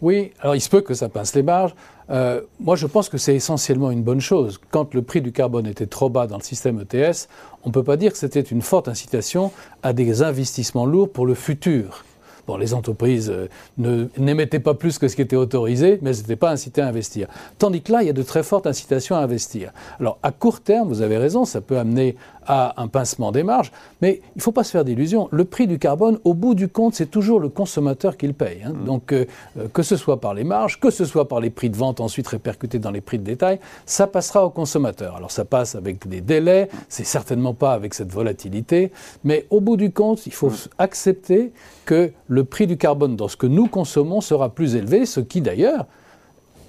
Oui, 0.04 0.32
alors 0.42 0.54
il 0.54 0.60
se 0.60 0.70
peut 0.70 0.82
que 0.82 0.94
ça 0.94 1.08
pince 1.08 1.34
les 1.34 1.44
marges. 1.44 1.74
Euh, 2.10 2.42
moi, 2.60 2.76
je 2.76 2.88
pense 2.88 3.08
que 3.08 3.18
c'est 3.18 3.36
essentiellement 3.36 3.90
une 3.90 4.04
bonne 4.04 4.20
chose. 4.20 4.60
Quand 4.70 4.94
le 4.94 5.02
prix 5.02 5.22
du 5.22 5.32
carbone 5.32 5.66
était 5.66 5.86
trop 5.86 6.10
bas 6.10 6.28
dans 6.28 6.36
le 6.36 6.44
système 6.44 6.82
ETS, 6.82 7.30
on 7.64 7.70
ne 7.70 7.74
peut 7.74 7.84
pas 7.84 7.96
dire 7.96 8.12
que 8.12 8.18
c'était 8.18 8.42
une 8.42 8.62
forte 8.62 8.90
incitation 8.90 9.54
à 9.82 9.94
des 9.94 10.22
investissements 10.22 10.86
lourds 10.86 11.10
pour 11.10 11.26
le 11.26 11.36
futur. 11.36 12.04
Bon, 12.48 12.58
les 12.58 12.74
entreprises 12.74 13.32
euh, 13.34 14.08
n'émettaient 14.18 14.60
pas 14.60 14.74
plus 14.74 15.00
que 15.00 15.08
ce 15.08 15.16
qui 15.16 15.22
était 15.22 15.38
autorisé, 15.38 16.00
mais 16.02 16.10
elles 16.10 16.18
n'étaient 16.18 16.36
pas 16.36 16.52
incitées 16.52 16.82
à 16.82 16.88
investir. 16.88 17.30
Tandis 17.58 17.82
que 17.82 17.94
là, 17.94 18.04
il 18.04 18.08
y 18.08 18.10
a 18.10 18.14
de 18.14 18.24
très 18.24 18.44
fortes 18.44 18.68
incitations 18.68 19.16
à 19.16 19.20
investir. 19.20 19.72
Alors, 20.02 20.20
à 20.22 20.34
court 20.34 20.60
terme, 20.60 20.90
vous 20.90 21.02
avez 21.02 21.18
raison, 21.18 21.46
ça 21.46 21.62
peut 21.62 21.78
amener 21.78 22.18
à 22.48 22.82
un 22.82 22.88
pincement 22.88 23.32
des 23.32 23.44
marges, 23.44 23.72
mais 24.02 24.22
il 24.36 24.38
ne 24.38 24.42
faut 24.42 24.52
pas 24.52 24.64
se 24.64 24.72
faire 24.72 24.86
d'illusions. 24.86 25.30
Le 25.32 25.46
prix 25.46 25.68
du 25.68 25.80
carbone, 25.80 26.20
au 26.24 26.34
bout 26.34 26.56
du 26.56 26.68
compte, 26.68 26.96
c'est 26.96 27.10
toujours 27.10 27.40
le 27.40 27.50
consommateur 27.50 28.18
qui 28.18 28.28
le 28.28 28.34
paye. 28.34 28.64
Hein. 28.66 28.74
Mmh. 28.74 28.86
Donc, 28.86 29.12
euh, 29.12 29.26
que 29.74 29.84
ce 29.84 29.96
soit 29.96 30.20
par 30.20 30.34
les 30.34 30.44
marges, 30.44 30.80
que 30.80 30.90
ce 30.90 31.06
soit 31.06 31.28
par 31.28 31.40
les 31.40 31.50
prix 31.50 31.70
de 31.70 31.76
vente 31.76 32.00
ensuite 32.00 32.28
répercutés 32.28 32.80
dans 32.80 32.92
les 32.92 33.02
prix 33.02 33.20
de 33.20 33.24
détail, 33.24 33.60
ça 33.86 34.08
passera 34.08 34.46
au 34.46 34.50
consommateur. 34.50 35.16
Alors, 35.16 35.32
ça 35.32 35.46
passe 35.46 35.76
avec 35.76 36.08
des 36.08 36.22
délais, 36.22 36.70
c'est 36.90 37.06
certainement 37.06 37.54
pas 37.54 37.74
avec 37.74 37.94
cette 37.94 38.12
volatilité, 38.12 38.92
mais 39.24 39.46
au 39.50 39.62
bout 39.62 39.78
du 39.78 39.92
compte, 39.92 40.26
il 40.26 40.34
faut 40.34 40.50
mmh. 40.50 40.70
accepter 40.78 41.52
que 41.86 42.12
le 42.28 42.44
prix 42.44 42.68
du 42.68 42.78
carbone 42.78 43.16
dans 43.16 43.28
ce 43.28 43.38
que 43.38 43.48
nous 43.48 43.68
consommons 43.68 44.22
sera 44.22 44.50
plus 44.50 44.76
élevé, 44.76 45.06
ce 45.06 45.20
qui 45.20 45.42
d'ailleurs 45.42 45.86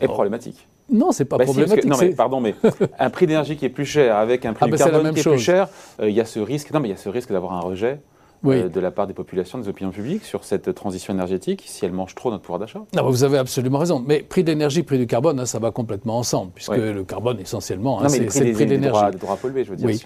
est 0.00 0.08
problématique. 0.08 0.66
Non, 0.94 1.10
c'est 1.10 1.24
pas 1.24 1.38
bah 1.38 1.44
problématique. 1.44 1.84
non, 1.84 1.96
mais 2.00 2.10
pardon, 2.10 2.40
mais 2.40 2.54
un 2.98 3.10
prix 3.10 3.26
d'énergie 3.26 3.56
qui 3.56 3.64
est 3.64 3.70
plus 3.70 3.84
cher 3.84 4.16
avec 4.16 4.46
un 4.46 4.52
prix 4.52 4.66
ah, 4.68 4.70
du 4.70 4.76
carbone 4.76 5.12
qui 5.12 5.20
est 5.20 5.22
plus 5.22 5.38
cher, 5.38 5.68
euh, 6.00 6.08
il 6.08 6.14
y 6.14 6.20
a 6.20 6.24
ce 6.24 6.38
risque. 6.38 6.72
Non, 6.72 6.80
mais 6.80 6.88
il 6.88 6.92
y 6.92 6.94
a 6.94 6.98
ce 6.98 7.08
risque 7.08 7.32
d'avoir 7.32 7.52
un 7.52 7.60
rejet 7.60 7.98
de 8.44 8.80
la 8.80 8.90
part 8.90 9.06
des 9.06 9.14
populations, 9.14 9.58
des 9.58 9.68
opinions 9.68 9.90
publiques 9.90 10.24
sur 10.24 10.44
cette 10.44 10.74
transition 10.74 11.12
énergétique 11.12 11.64
si 11.66 11.84
elle 11.84 11.92
mange 11.92 12.14
trop 12.14 12.30
notre 12.30 12.42
pouvoir 12.42 12.60
d'achat 12.60 12.82
Vous 13.02 13.24
avez 13.24 13.38
absolument 13.38 13.78
raison. 13.78 14.02
Mais 14.06 14.22
prix 14.22 14.44
de 14.44 14.50
l'énergie, 14.50 14.82
prix 14.82 14.98
du 14.98 15.06
carbone, 15.06 15.40
hein, 15.40 15.46
ça 15.46 15.58
va 15.58 15.70
complètement 15.70 16.18
ensemble, 16.18 16.52
puisque 16.54 16.76
le 16.76 17.04
carbone, 17.04 17.40
essentiellement, 17.40 18.02
hein, 18.02 18.08
c'est 18.08 18.20
le 18.20 18.26
prix, 18.26 18.66
de 18.66 18.70
l'énergie. 18.70 19.10
Des 19.12 19.18
droits 19.18 19.36
pollués, 19.36 19.64
je 19.64 19.70
veux 19.70 19.76
dire. 19.76 19.88
Oui, 19.88 20.00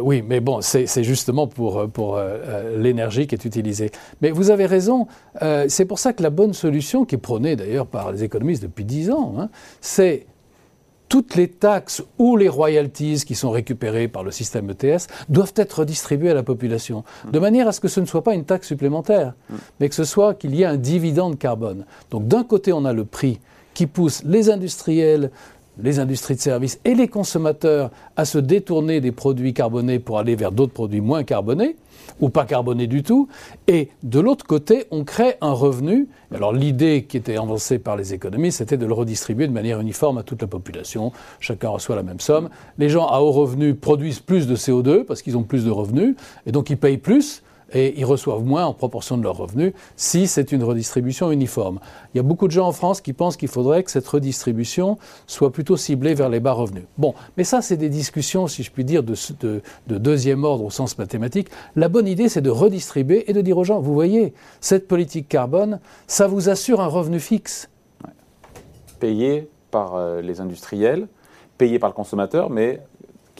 oui 0.00 0.24
mais 0.26 0.40
bon, 0.40 0.60
c'est 0.60 1.04
justement 1.04 1.46
pour, 1.46 1.88
pour 1.90 2.20
l'énergie 2.76 3.26
qui 3.26 3.34
est 3.34 3.44
utilisée. 3.44 3.90
Mais 4.20 4.30
vous 4.30 4.50
avez 4.50 4.66
raison. 4.66 5.06
c'est 5.68 5.84
pour 5.84 5.98
ça 5.98 6.12
que 6.12 6.22
la 6.22 6.30
bonne 6.30 6.52
solution, 6.52 7.04
qui 7.04 7.14
est 7.14 7.18
prônée 7.18 7.56
d'ailleurs 7.56 7.86
par 7.86 8.12
les 8.12 8.24
économistes 8.24 8.62
depuis 8.62 8.84
10 8.84 9.10
ans, 9.10 9.34
hein, 9.38 9.48
c'est 9.80 10.26
toutes 11.10 11.34
les 11.34 11.48
taxes 11.48 12.02
ou 12.18 12.36
les 12.36 12.48
royalties 12.48 13.24
qui 13.26 13.34
sont 13.34 13.50
récupérées 13.50 14.06
par 14.06 14.22
le 14.22 14.30
système 14.30 14.70
ETS 14.70 15.08
doivent 15.28 15.52
être 15.56 15.80
redistribuées 15.80 16.30
à 16.30 16.34
la 16.34 16.44
population, 16.44 17.04
de 17.30 17.38
manière 17.40 17.66
à 17.66 17.72
ce 17.72 17.80
que 17.80 17.88
ce 17.88 18.00
ne 18.00 18.06
soit 18.06 18.22
pas 18.22 18.32
une 18.32 18.44
taxe 18.44 18.68
supplémentaire, 18.68 19.34
mais 19.80 19.88
que 19.88 19.94
ce 19.94 20.04
soit 20.04 20.34
qu'il 20.34 20.54
y 20.54 20.62
ait 20.62 20.66
un 20.66 20.76
dividende 20.76 21.36
carbone. 21.36 21.84
Donc 22.10 22.28
d'un 22.28 22.44
côté, 22.44 22.72
on 22.72 22.84
a 22.84 22.92
le 22.92 23.04
prix 23.04 23.40
qui 23.74 23.88
pousse 23.88 24.22
les 24.24 24.50
industriels, 24.50 25.32
les 25.82 25.98
industries 25.98 26.34
de 26.34 26.40
services 26.40 26.80
et 26.84 26.94
les 26.94 27.08
consommateurs 27.08 27.90
à 28.16 28.24
se 28.24 28.38
détourner 28.38 29.00
des 29.00 29.12
produits 29.12 29.54
carbonés 29.54 29.98
pour 29.98 30.18
aller 30.18 30.36
vers 30.36 30.52
d'autres 30.52 30.72
produits 30.72 31.00
moins 31.00 31.24
carbonés 31.24 31.76
ou 32.20 32.28
pas 32.28 32.44
carbonés 32.44 32.86
du 32.86 33.02
tout. 33.02 33.28
Et 33.66 33.88
de 34.02 34.20
l'autre 34.20 34.46
côté, 34.46 34.86
on 34.90 35.04
crée 35.04 35.34
un 35.40 35.52
revenu. 35.52 36.08
Alors 36.34 36.52
l'idée 36.52 37.06
qui 37.08 37.16
était 37.16 37.36
avancée 37.36 37.78
par 37.78 37.96
les 37.96 38.14
économistes, 38.14 38.58
c'était 38.58 38.76
de 38.76 38.86
le 38.86 38.92
redistribuer 38.92 39.46
de 39.46 39.52
manière 39.52 39.80
uniforme 39.80 40.18
à 40.18 40.22
toute 40.22 40.42
la 40.42 40.48
population. 40.48 41.12
Chacun 41.38 41.70
reçoit 41.70 41.96
la 41.96 42.02
même 42.02 42.20
somme. 42.20 42.50
Les 42.78 42.88
gens 42.88 43.06
à 43.06 43.20
haut 43.20 43.32
revenu 43.32 43.74
produisent 43.74 44.20
plus 44.20 44.46
de 44.46 44.56
CO2 44.56 45.04
parce 45.04 45.22
qu'ils 45.22 45.36
ont 45.36 45.42
plus 45.42 45.64
de 45.64 45.70
revenus 45.70 46.16
et 46.46 46.52
donc 46.52 46.70
ils 46.70 46.76
payent 46.76 46.98
plus 46.98 47.42
et 47.72 47.98
ils 47.98 48.04
reçoivent 48.04 48.44
moins 48.44 48.66
en 48.66 48.74
proportion 48.74 49.16
de 49.18 49.22
leurs 49.22 49.36
revenus 49.36 49.72
si 49.96 50.26
c'est 50.26 50.52
une 50.52 50.62
redistribution 50.62 51.30
uniforme. 51.30 51.80
Il 52.14 52.18
y 52.18 52.20
a 52.20 52.22
beaucoup 52.22 52.46
de 52.46 52.52
gens 52.52 52.66
en 52.66 52.72
France 52.72 53.00
qui 53.00 53.12
pensent 53.12 53.36
qu'il 53.36 53.48
faudrait 53.48 53.82
que 53.82 53.90
cette 53.90 54.06
redistribution 54.06 54.98
soit 55.26 55.52
plutôt 55.52 55.76
ciblée 55.76 56.14
vers 56.14 56.28
les 56.28 56.40
bas 56.40 56.52
revenus. 56.52 56.84
Bon, 56.98 57.14
mais 57.36 57.44
ça, 57.44 57.62
c'est 57.62 57.76
des 57.76 57.88
discussions, 57.88 58.46
si 58.46 58.62
je 58.62 58.70
puis 58.70 58.84
dire, 58.84 59.02
de, 59.02 59.62
deuxième 59.86 60.44
ordre 60.44 60.64
au 60.64 60.70
sens 60.70 60.98
mathématique. 60.98 61.48
La 61.76 61.88
bonne 61.88 62.06
idée, 62.06 62.28
c'est 62.28 62.42
de 62.42 62.50
redistribuer 62.50 63.30
et 63.30 63.32
de 63.32 63.40
dire 63.40 63.58
aux 63.58 63.64
gens, 63.64 63.80
vous 63.80 63.94
voyez, 63.94 64.34
cette 64.60 64.88
politique 64.88 65.28
carbone, 65.28 65.80
ça 66.06 66.26
vous 66.26 66.48
assure 66.48 66.80
un 66.80 66.86
revenu 66.86 67.20
fixe. 67.20 67.68
Payé 68.98 69.48
par 69.70 69.94
euh, 69.94 70.20
les 70.20 70.40
industriels, 70.40 71.08
payé 71.58 71.78
par 71.78 71.90
le 71.90 71.94
consommateur, 71.94 72.50
mais 72.50 72.80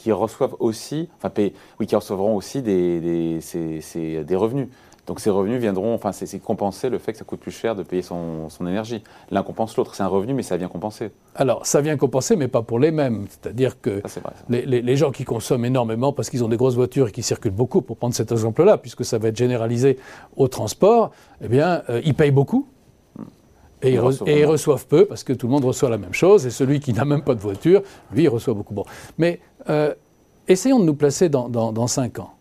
qui 0.01 0.11
reçoivent 0.11 0.55
aussi, 0.59 1.09
enfin, 1.21 1.31
oui, 1.79 1.85
qui 1.85 1.95
recevront 1.95 2.35
aussi 2.35 2.63
des, 2.63 2.99
des, 2.99 4.23
des, 4.23 4.35
revenus. 4.35 4.67
Donc 5.05 5.19
ces 5.19 5.29
revenus 5.29 5.59
viendront, 5.61 5.93
enfin, 5.93 6.11
c'est 6.11 6.39
compenser 6.39 6.89
le 6.89 6.97
fait 6.97 7.11
que 7.11 7.19
ça 7.19 7.23
coûte 7.23 7.39
plus 7.39 7.51
cher 7.51 7.75
de 7.75 7.83
payer 7.83 8.01
son, 8.01 8.49
son 8.49 8.65
énergie. 8.65 9.03
L'un 9.29 9.43
compense 9.43 9.77
l'autre. 9.77 9.93
C'est 9.93 10.01
un 10.01 10.07
revenu, 10.07 10.33
mais 10.33 10.41
ça 10.41 10.57
vient 10.57 10.69
compenser. 10.69 11.11
Alors, 11.35 11.65
ça 11.67 11.81
vient 11.81 11.97
compenser, 11.97 12.35
mais 12.35 12.47
pas 12.47 12.63
pour 12.63 12.79
les 12.79 12.89
mêmes. 12.89 13.27
C'est-à-dire 13.29 13.79
que 13.79 14.01
les, 14.49 14.65
les, 14.65 14.97
gens 14.97 15.11
qui 15.11 15.23
consomment 15.23 15.65
énormément 15.65 16.13
parce 16.13 16.31
qu'ils 16.31 16.43
ont 16.43 16.49
des 16.49 16.57
grosses 16.57 16.75
voitures 16.75 17.09
et 17.09 17.11
qui 17.11 17.21
circulent 17.21 17.51
beaucoup, 17.51 17.81
pour 17.81 17.97
prendre 17.97 18.15
cet 18.15 18.31
exemple-là, 18.31 18.77
puisque 18.77 19.05
ça 19.05 19.19
va 19.19 19.27
être 19.27 19.37
généralisé 19.37 19.99
au 20.35 20.47
transport, 20.47 21.11
eh 21.43 21.47
bien, 21.47 21.83
euh, 21.89 22.01
ils 22.03 22.15
payent 22.15 22.31
beaucoup. 22.31 22.67
Et, 23.83 23.93
ils, 23.93 24.45
reçoivent 24.45 24.85
peu 24.87 25.05
parce 25.05 25.23
que 25.23 25.33
tout 25.33 25.47
le 25.47 25.53
monde 25.53 25.65
reçoit 25.65 25.89
la 25.89 25.97
même 25.97 26.13
chose 26.13 26.45
et 26.45 26.51
celui 26.51 26.79
qui 26.79 26.93
n'a 26.93 27.05
même 27.05 27.23
pas 27.23 27.35
de 27.35 27.39
voiture, 27.39 27.81
lui, 28.11 28.23
il 28.23 28.29
reçoit 28.29 28.53
beaucoup. 28.53 28.73
Bon. 28.73 28.85
Mais 29.17 29.39
euh, 29.69 29.93
essayons 30.47 30.79
de 30.79 30.85
nous 30.85 30.93
placer 30.93 31.29
dans, 31.29 31.49
dans, 31.49 31.71
dans 31.71 31.87
5 31.87 32.19
ans 32.19 32.33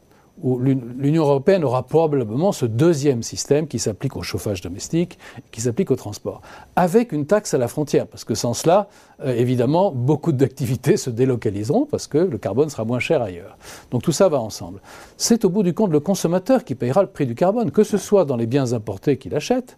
où 0.42 0.58
l'Union 0.58 1.24
européenne 1.24 1.64
aura 1.64 1.82
probablement 1.82 2.52
ce 2.52 2.66
deuxième 2.66 3.22
système 3.22 3.66
qui 3.66 3.78
s'applique 3.78 4.16
au 4.16 4.22
chauffage 4.22 4.60
domestique, 4.60 5.18
qui 5.50 5.60
s'applique 5.60 5.90
au 5.90 5.96
transport, 5.96 6.40
avec 6.76 7.12
une 7.12 7.26
taxe 7.26 7.54
à 7.54 7.58
la 7.58 7.68
frontière, 7.68 8.06
parce 8.06 8.24
que 8.24 8.34
sans 8.34 8.54
cela, 8.54 8.88
euh, 9.22 9.34
évidemment, 9.34 9.92
beaucoup 9.92 10.32
d'activités 10.32 10.96
se 10.96 11.10
délocaliseront 11.10 11.86
parce 11.86 12.06
que 12.06 12.18
le 12.18 12.38
carbone 12.38 12.70
sera 12.70 12.84
moins 12.84 12.98
cher 12.98 13.22
ailleurs. 13.22 13.56
Donc 13.90 14.02
tout 14.02 14.12
ça 14.12 14.28
va 14.28 14.40
ensemble. 14.40 14.80
C'est 15.16 15.44
au 15.44 15.50
bout 15.50 15.62
du 15.62 15.74
compte 15.74 15.90
le 15.90 16.00
consommateur 16.00 16.64
qui 16.64 16.74
payera 16.74 17.02
le 17.02 17.08
prix 17.08 17.26
du 17.26 17.34
carbone, 17.34 17.70
que 17.70 17.84
ce 17.84 17.98
soit 17.98 18.24
dans 18.24 18.36
les 18.36 18.46
biens 18.46 18.72
importés 18.72 19.18
qu'il 19.18 19.34
achète, 19.34 19.76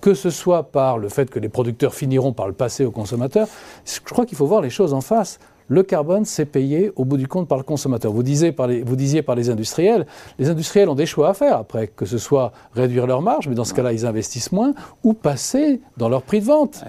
que 0.00 0.14
ce 0.14 0.30
soit 0.30 0.64
par 0.64 0.98
le 0.98 1.08
fait 1.08 1.30
que 1.30 1.38
les 1.38 1.48
producteurs 1.48 1.94
finiront 1.94 2.32
par 2.32 2.46
le 2.46 2.52
passer 2.52 2.84
au 2.84 2.90
consommateur. 2.90 3.46
Je 3.84 4.00
crois 4.00 4.26
qu'il 4.26 4.36
faut 4.36 4.46
voir 4.46 4.62
les 4.62 4.70
choses 4.70 4.94
en 4.94 5.00
face 5.00 5.38
le 5.72 5.82
carbone, 5.82 6.26
c'est 6.26 6.44
payé 6.44 6.92
au 6.96 7.04
bout 7.06 7.16
du 7.16 7.26
compte 7.26 7.48
par 7.48 7.56
le 7.56 7.64
consommateur. 7.64 8.12
Vous 8.12 8.22
disiez 8.22 8.52
par 8.52 8.66
les, 8.66 8.82
vous 8.82 8.94
disiez 8.94 9.22
par 9.22 9.34
les 9.34 9.48
industriels, 9.48 10.06
les 10.38 10.50
industriels 10.50 10.88
ont 10.90 10.94
des 10.94 11.06
choix 11.06 11.30
à 11.30 11.34
faire. 11.34 11.56
Après, 11.56 11.88
que 11.88 12.04
ce 12.04 12.18
soit 12.18 12.52
réduire 12.74 13.06
leur 13.06 13.22
marge, 13.22 13.48
mais 13.48 13.54
dans 13.54 13.64
ce 13.64 13.72
cas-là, 13.72 13.94
ils 13.94 14.04
investissent 14.04 14.52
moins, 14.52 14.74
ou 15.02 15.14
passer 15.14 15.80
dans 15.96 16.10
leur 16.10 16.22
prix 16.22 16.40
de 16.40 16.44
vente. 16.44 16.84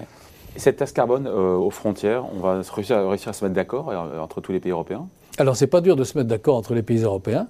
cette 0.56 0.76
taxe 0.76 0.92
carbone 0.92 1.26
euh, 1.26 1.56
aux 1.56 1.70
frontières, 1.70 2.26
on 2.36 2.40
va 2.40 2.60
réussir, 2.74 3.08
réussir 3.08 3.30
à 3.30 3.32
se 3.32 3.44
mettre 3.44 3.54
d'accord 3.54 3.88
euh, 3.88 4.20
entre 4.20 4.42
tous 4.42 4.52
les 4.52 4.60
pays 4.60 4.72
européens? 4.72 5.08
Alors, 5.38 5.56
c'est 5.56 5.66
pas 5.66 5.80
dur 5.80 5.96
de 5.96 6.04
se 6.04 6.18
mettre 6.18 6.28
d'accord 6.28 6.56
entre 6.56 6.74
les 6.74 6.82
pays 6.82 7.02
européens 7.02 7.48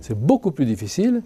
c'est 0.00 0.18
beaucoup 0.18 0.50
plus 0.50 0.64
difficile 0.64 1.22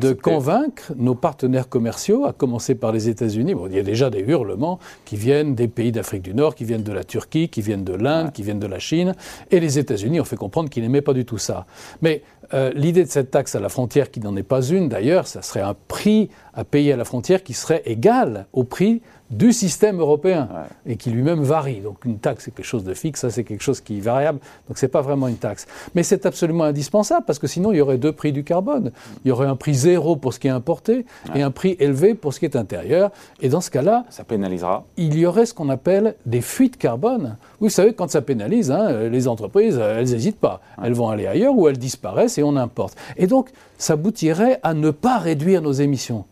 de 0.00 0.12
convaincre 0.12 0.92
nos 0.96 1.14
partenaires 1.14 1.68
commerciaux, 1.68 2.24
à 2.24 2.32
commencer 2.32 2.74
par 2.74 2.92
les 2.92 3.08
États-Unis. 3.08 3.54
Bon, 3.54 3.66
il 3.66 3.74
y 3.74 3.78
a 3.78 3.82
déjà 3.82 4.10
des 4.10 4.20
hurlements 4.20 4.78
qui 5.04 5.16
viennent 5.16 5.54
des 5.54 5.68
pays 5.68 5.92
d'Afrique 5.92 6.22
du 6.22 6.34
Nord, 6.34 6.54
qui 6.54 6.64
viennent 6.64 6.82
de 6.82 6.92
la 6.92 7.04
Turquie, 7.04 7.48
qui 7.48 7.60
viennent 7.60 7.84
de 7.84 7.94
l'Inde, 7.94 8.32
qui 8.32 8.42
viennent 8.42 8.60
de 8.60 8.66
la 8.66 8.78
Chine. 8.78 9.14
Et 9.50 9.60
les 9.60 9.78
États-Unis 9.78 10.20
ont 10.20 10.24
fait 10.24 10.36
comprendre 10.36 10.70
qu'ils 10.70 10.82
n'aimaient 10.82 11.02
pas 11.02 11.14
du 11.14 11.24
tout 11.24 11.38
ça. 11.38 11.66
Mais 12.02 12.22
euh, 12.52 12.72
l'idée 12.74 13.04
de 13.04 13.10
cette 13.10 13.30
taxe 13.30 13.54
à 13.54 13.60
la 13.60 13.68
frontière, 13.68 14.10
qui 14.10 14.20
n'en 14.20 14.36
est 14.36 14.42
pas 14.42 14.62
une 14.62 14.88
d'ailleurs, 14.88 15.26
ça 15.26 15.42
serait 15.42 15.60
un 15.60 15.74
prix 15.88 16.30
à 16.52 16.64
payer 16.64 16.92
à 16.92 16.96
la 16.96 17.04
frontière 17.04 17.42
qui 17.42 17.54
serait 17.54 17.82
égal 17.86 18.46
au 18.52 18.64
prix 18.64 19.02
du 19.36 19.52
système 19.52 20.00
européen 20.00 20.48
et 20.86 20.96
qui 20.96 21.10
lui-même 21.10 21.42
varie. 21.42 21.80
Donc 21.80 22.04
une 22.04 22.18
taxe, 22.18 22.44
c'est 22.44 22.54
quelque 22.54 22.64
chose 22.64 22.84
de 22.84 22.94
fixe, 22.94 23.20
ça 23.20 23.30
c'est 23.30 23.44
quelque 23.44 23.62
chose 23.62 23.80
qui 23.80 23.98
est 23.98 24.00
variable, 24.00 24.38
donc 24.68 24.78
ce 24.78 24.86
n'est 24.86 24.90
pas 24.90 25.02
vraiment 25.02 25.28
une 25.28 25.36
taxe. 25.36 25.66
Mais 25.94 26.02
c'est 26.02 26.26
absolument 26.26 26.64
indispensable 26.64 27.24
parce 27.26 27.38
que 27.38 27.46
sinon 27.46 27.72
il 27.72 27.78
y 27.78 27.80
aurait 27.80 27.98
deux 27.98 28.12
prix 28.12 28.32
du 28.32 28.44
carbone. 28.44 28.92
Il 29.24 29.28
y 29.28 29.30
aurait 29.30 29.46
un 29.46 29.56
prix 29.56 29.74
zéro 29.74 30.16
pour 30.16 30.32
ce 30.32 30.38
qui 30.38 30.48
est 30.48 30.50
importé 30.50 31.06
et 31.34 31.42
un 31.42 31.50
prix 31.50 31.76
élevé 31.80 32.14
pour 32.14 32.32
ce 32.32 32.40
qui 32.40 32.46
est 32.46 32.56
intérieur. 32.56 33.10
Et 33.40 33.48
dans 33.48 33.60
ce 33.60 33.70
cas-là, 33.70 34.04
ça 34.10 34.24
pénalisera. 34.24 34.84
Il 34.96 35.18
y 35.18 35.26
aurait 35.26 35.46
ce 35.46 35.54
qu'on 35.54 35.68
appelle 35.68 36.14
des 36.26 36.40
fuites 36.40 36.76
carbone. 36.76 37.36
Vous 37.60 37.68
savez, 37.68 37.94
quand 37.94 38.10
ça 38.10 38.22
pénalise, 38.22 38.70
hein, 38.70 39.08
les 39.08 39.28
entreprises, 39.28 39.78
elles 39.78 40.10
n'hésitent 40.10 40.40
pas. 40.40 40.60
Elles 40.82 40.94
vont 40.94 41.08
aller 41.08 41.26
ailleurs 41.26 41.56
ou 41.56 41.68
elles 41.68 41.78
disparaissent 41.78 42.38
et 42.38 42.42
on 42.42 42.56
importe. 42.56 42.96
Et 43.16 43.26
donc, 43.26 43.50
ça 43.78 43.94
aboutirait 43.94 44.60
à 44.62 44.74
ne 44.74 44.90
pas 44.90 45.18
réduire 45.18 45.62
nos 45.62 45.72
émissions. 45.72 46.24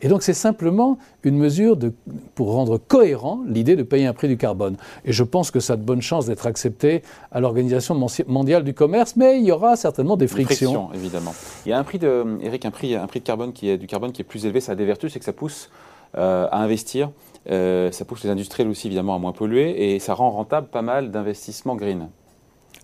Et 0.00 0.08
donc 0.08 0.22
c'est 0.22 0.34
simplement 0.34 0.98
une 1.22 1.36
mesure 1.36 1.76
de, 1.76 1.92
pour 2.34 2.52
rendre 2.52 2.78
cohérent 2.78 3.40
l'idée 3.46 3.76
de 3.76 3.82
payer 3.82 4.06
un 4.06 4.12
prix 4.12 4.28
du 4.28 4.36
carbone. 4.36 4.76
Et 5.04 5.12
je 5.12 5.22
pense 5.22 5.50
que 5.50 5.60
ça 5.60 5.74
a 5.74 5.76
de 5.76 5.82
bonnes 5.82 6.02
chances 6.02 6.26
d'être 6.26 6.46
accepté 6.46 7.02
à 7.30 7.40
l'Organisation 7.40 7.98
mondiale 8.26 8.64
du 8.64 8.74
commerce, 8.74 9.16
mais 9.16 9.38
il 9.38 9.44
y 9.44 9.52
aura 9.52 9.76
certainement 9.76 10.16
des 10.16 10.26
frictions. 10.26 10.88
frictions. 10.88 10.90
évidemment. 10.94 11.34
Il 11.64 11.70
y 11.70 11.72
a 11.72 11.78
un 11.78 11.84
prix 11.84 11.98
de, 11.98 12.38
Eric, 12.42 12.64
un 12.64 12.70
prix, 12.70 12.94
un 12.94 13.06
prix 13.06 13.20
de 13.20 13.24
carbone 13.24 13.52
qui 13.52 13.68
est 13.68 13.78
du 13.78 13.86
carbone 13.86 14.12
qui 14.12 14.22
est 14.22 14.24
plus 14.24 14.44
élevé. 14.44 14.60
Ça 14.60 14.72
a 14.72 14.74
des 14.74 14.84
vertus, 14.84 15.12
c'est 15.12 15.18
que 15.18 15.24
ça 15.24 15.32
pousse 15.32 15.70
euh, 16.16 16.48
à 16.50 16.62
investir. 16.62 17.10
Euh, 17.50 17.92
ça 17.92 18.04
pousse 18.04 18.24
les 18.24 18.30
industriels 18.30 18.68
aussi 18.68 18.88
évidemment 18.88 19.14
à 19.14 19.18
moins 19.18 19.32
polluer 19.32 19.94
et 19.94 20.00
ça 20.00 20.14
rend 20.14 20.30
rentable 20.30 20.66
pas 20.68 20.82
mal 20.82 21.10
d'investissements 21.10 21.76
green. 21.76 22.08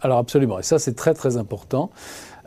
Alors 0.03 0.19
absolument, 0.19 0.59
et 0.59 0.63
ça 0.63 0.79
c'est 0.79 0.95
très 0.95 1.15
très 1.15 1.37
important. 1.37 1.91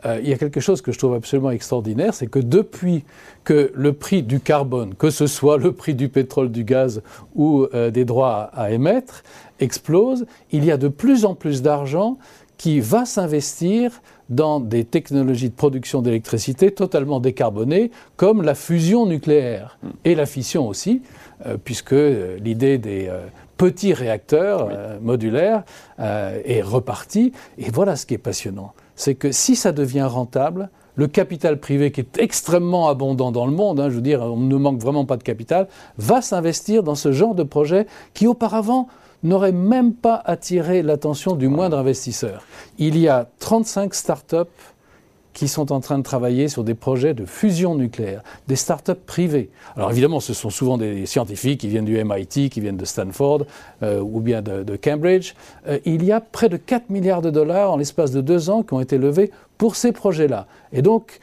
Euh, 0.04 0.20
il 0.22 0.28
y 0.28 0.32
a 0.32 0.38
quelque 0.38 0.60
chose 0.60 0.82
que 0.82 0.92
je 0.92 0.98
trouve 0.98 1.14
absolument 1.14 1.50
extraordinaire, 1.50 2.12
c'est 2.12 2.26
que 2.26 2.38
depuis 2.38 3.04
que 3.44 3.72
le 3.74 3.92
prix 3.92 4.22
du 4.22 4.40
carbone, 4.40 4.94
que 4.94 5.10
ce 5.10 5.26
soit 5.26 5.56
le 5.58 5.72
prix 5.72 5.94
du 5.94 6.08
pétrole, 6.08 6.50
du 6.50 6.64
gaz 6.64 7.02
ou 7.34 7.66
euh, 7.74 7.90
des 7.90 8.04
droits 8.04 8.50
à, 8.54 8.70
émettre, 8.70 9.22
explose, 9.58 10.26
il 10.52 10.64
y 10.64 10.70
a 10.70 10.76
de 10.76 10.88
plus 10.88 11.24
en 11.24 11.34
plus 11.34 11.62
d'argent 11.62 12.18
qui 12.58 12.80
va 12.80 13.04
s'investir 13.04 14.02
dans 14.28 14.60
des 14.60 14.84
technologies 14.84 15.50
de 15.50 15.54
production 15.54 16.02
d'électricité 16.02 16.70
totalement 16.70 17.20
décarbonées, 17.20 17.90
comme 18.16 18.42
la 18.42 18.54
fusion 18.54 19.06
nucléaire 19.06 19.78
et 20.04 20.14
la 20.14 20.26
fission 20.26 20.66
aussi, 20.66 21.02
euh, 21.46 21.56
puisque 21.62 21.94
l'idée 22.40 22.78
des 22.78 23.10
petits 23.56 23.94
réacteurs 23.94 24.68
modulaires 25.00 25.62
est 25.98 26.60
repartie. 26.60 27.32
Et 27.56 27.70
voilà 27.70 27.96
ce 27.96 28.04
qui 28.04 28.12
est 28.12 28.18
passionnant 28.18 28.74
c'est 28.96 29.14
que 29.14 29.30
si 29.30 29.54
ça 29.54 29.72
devient 29.72 30.08
rentable, 30.10 30.70
le 30.96 31.06
capital 31.06 31.60
privé 31.60 31.92
qui 31.92 32.00
est 32.00 32.18
extrêmement 32.18 32.88
abondant 32.88 33.30
dans 33.30 33.46
le 33.46 33.52
monde, 33.52 33.78
hein, 33.78 33.90
je 33.90 33.96
veux 33.96 34.00
dire, 34.00 34.22
on 34.22 34.38
ne 34.38 34.56
manque 34.56 34.80
vraiment 34.80 35.04
pas 35.04 35.16
de 35.16 35.22
capital, 35.22 35.68
va 35.98 36.22
s'investir 36.22 36.82
dans 36.82 36.94
ce 36.94 37.12
genre 37.12 37.34
de 37.34 37.42
projet 37.42 37.86
qui 38.14 38.26
auparavant 38.26 38.88
n'aurait 39.22 39.52
même 39.52 39.92
pas 39.92 40.20
attiré 40.24 40.82
l'attention 40.82 41.36
du 41.36 41.48
moindre 41.48 41.78
investisseur. 41.78 42.42
Il 42.78 42.98
y 42.98 43.08
a 43.08 43.28
35 43.38 43.94
start-up 43.94 44.48
qui 45.36 45.48
sont 45.48 45.70
en 45.70 45.80
train 45.80 45.98
de 45.98 46.02
travailler 46.02 46.48
sur 46.48 46.64
des 46.64 46.72
projets 46.72 47.12
de 47.12 47.26
fusion 47.26 47.74
nucléaire, 47.74 48.22
des 48.48 48.56
start-up 48.56 48.98
privées. 49.04 49.50
Alors 49.76 49.90
évidemment, 49.90 50.18
ce 50.18 50.32
sont 50.32 50.48
souvent 50.48 50.78
des 50.78 51.04
scientifiques 51.04 51.60
qui 51.60 51.68
viennent 51.68 51.84
du 51.84 52.02
MIT, 52.02 52.48
qui 52.48 52.58
viennent 52.62 52.78
de 52.78 52.86
Stanford 52.86 53.42
euh, 53.82 54.00
ou 54.00 54.20
bien 54.20 54.40
de, 54.40 54.76
Cambridge. 54.76 55.34
Euh, 55.68 55.78
il 55.84 56.06
y 56.06 56.10
a 56.10 56.22
près 56.22 56.48
de 56.48 56.56
4 56.56 56.88
milliards 56.88 57.20
de 57.20 57.28
dollars 57.28 57.70
en 57.70 57.76
l'espace 57.76 58.12
de 58.12 58.22
deux 58.22 58.48
ans 58.48 58.62
qui 58.62 58.72
ont 58.72 58.80
été 58.80 58.96
levés 58.96 59.30
pour 59.58 59.76
ces 59.76 59.92
projets-là. 59.92 60.46
Et 60.72 60.80
donc, 60.80 61.20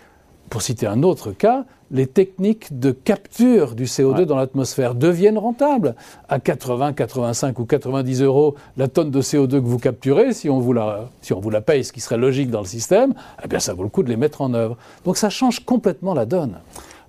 pour 0.51 0.61
citer 0.61 0.85
un 0.85 1.01
autre 1.01 1.31
cas, 1.31 1.65
les 1.93 2.07
techniques 2.07 2.77
de 2.77 2.91
capture 2.91 3.75
du 3.75 3.85
CO2 3.85 4.23
dans 4.23 4.35
l'atmosphère 4.35 4.95
deviennent 4.95 5.37
rentables. 5.37 5.95
À 6.27 6.39
80, 6.39 6.93
85 6.93 7.59
ou 7.59 7.65
90 7.65 8.21
euros 8.23 8.55
la 8.75 8.87
tonne 8.87 9.11
de 9.11 9.21
CO2 9.21 9.51
que 9.51 9.57
vous 9.67 9.79
capturez, 9.79 10.33
si 10.33 10.49
on 10.49 10.59
vous 10.59 10.73
la, 10.73 11.09
si 11.21 11.31
on 11.31 11.39
vous 11.39 11.51
la 11.51 11.61
paye, 11.61 11.85
ce 11.85 11.93
qui 11.93 12.01
serait 12.01 12.17
logique 12.17 12.49
dans 12.49 12.61
le 12.61 12.65
système, 12.65 13.13
eh 13.43 13.47
bien 13.47 13.59
ça 13.59 13.73
vaut 13.73 13.83
le 13.83 13.89
coup 13.89 14.03
de 14.03 14.09
les 14.09 14.17
mettre 14.17 14.41
en 14.41 14.53
œuvre. 14.53 14.75
Donc 15.05 15.17
ça 15.17 15.29
change 15.29 15.63
complètement 15.63 16.13
la 16.13 16.25
donne. 16.25 16.59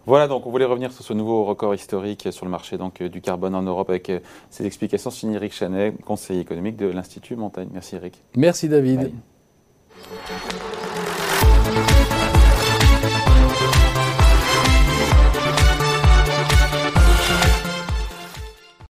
Voilà, 0.06 0.28
donc 0.28 0.46
on 0.46 0.50
voulait 0.50 0.66
revenir 0.66 0.92
sur 0.92 1.02
ce 1.02 1.14
nouveau 1.14 1.44
record 1.44 1.74
historique 1.74 2.28
sur 2.30 2.44
le 2.44 2.50
marché 2.50 2.76
donc, 2.76 3.02
du 3.02 3.22
carbone 3.22 3.54
en 3.54 3.62
Europe 3.62 3.88
avec 3.88 4.10
euh, 4.10 4.20
ces 4.50 4.66
explications 4.66 5.10
signées 5.10 5.36
Eric 5.36 5.54
Chanet, 5.54 5.94
conseiller 6.04 6.40
économique 6.40 6.76
de 6.76 6.86
l'Institut 6.86 7.36
Montagne. 7.36 7.68
Merci 7.72 7.96
Eric. 7.96 8.22
Merci 8.36 8.68
David. 8.68 9.12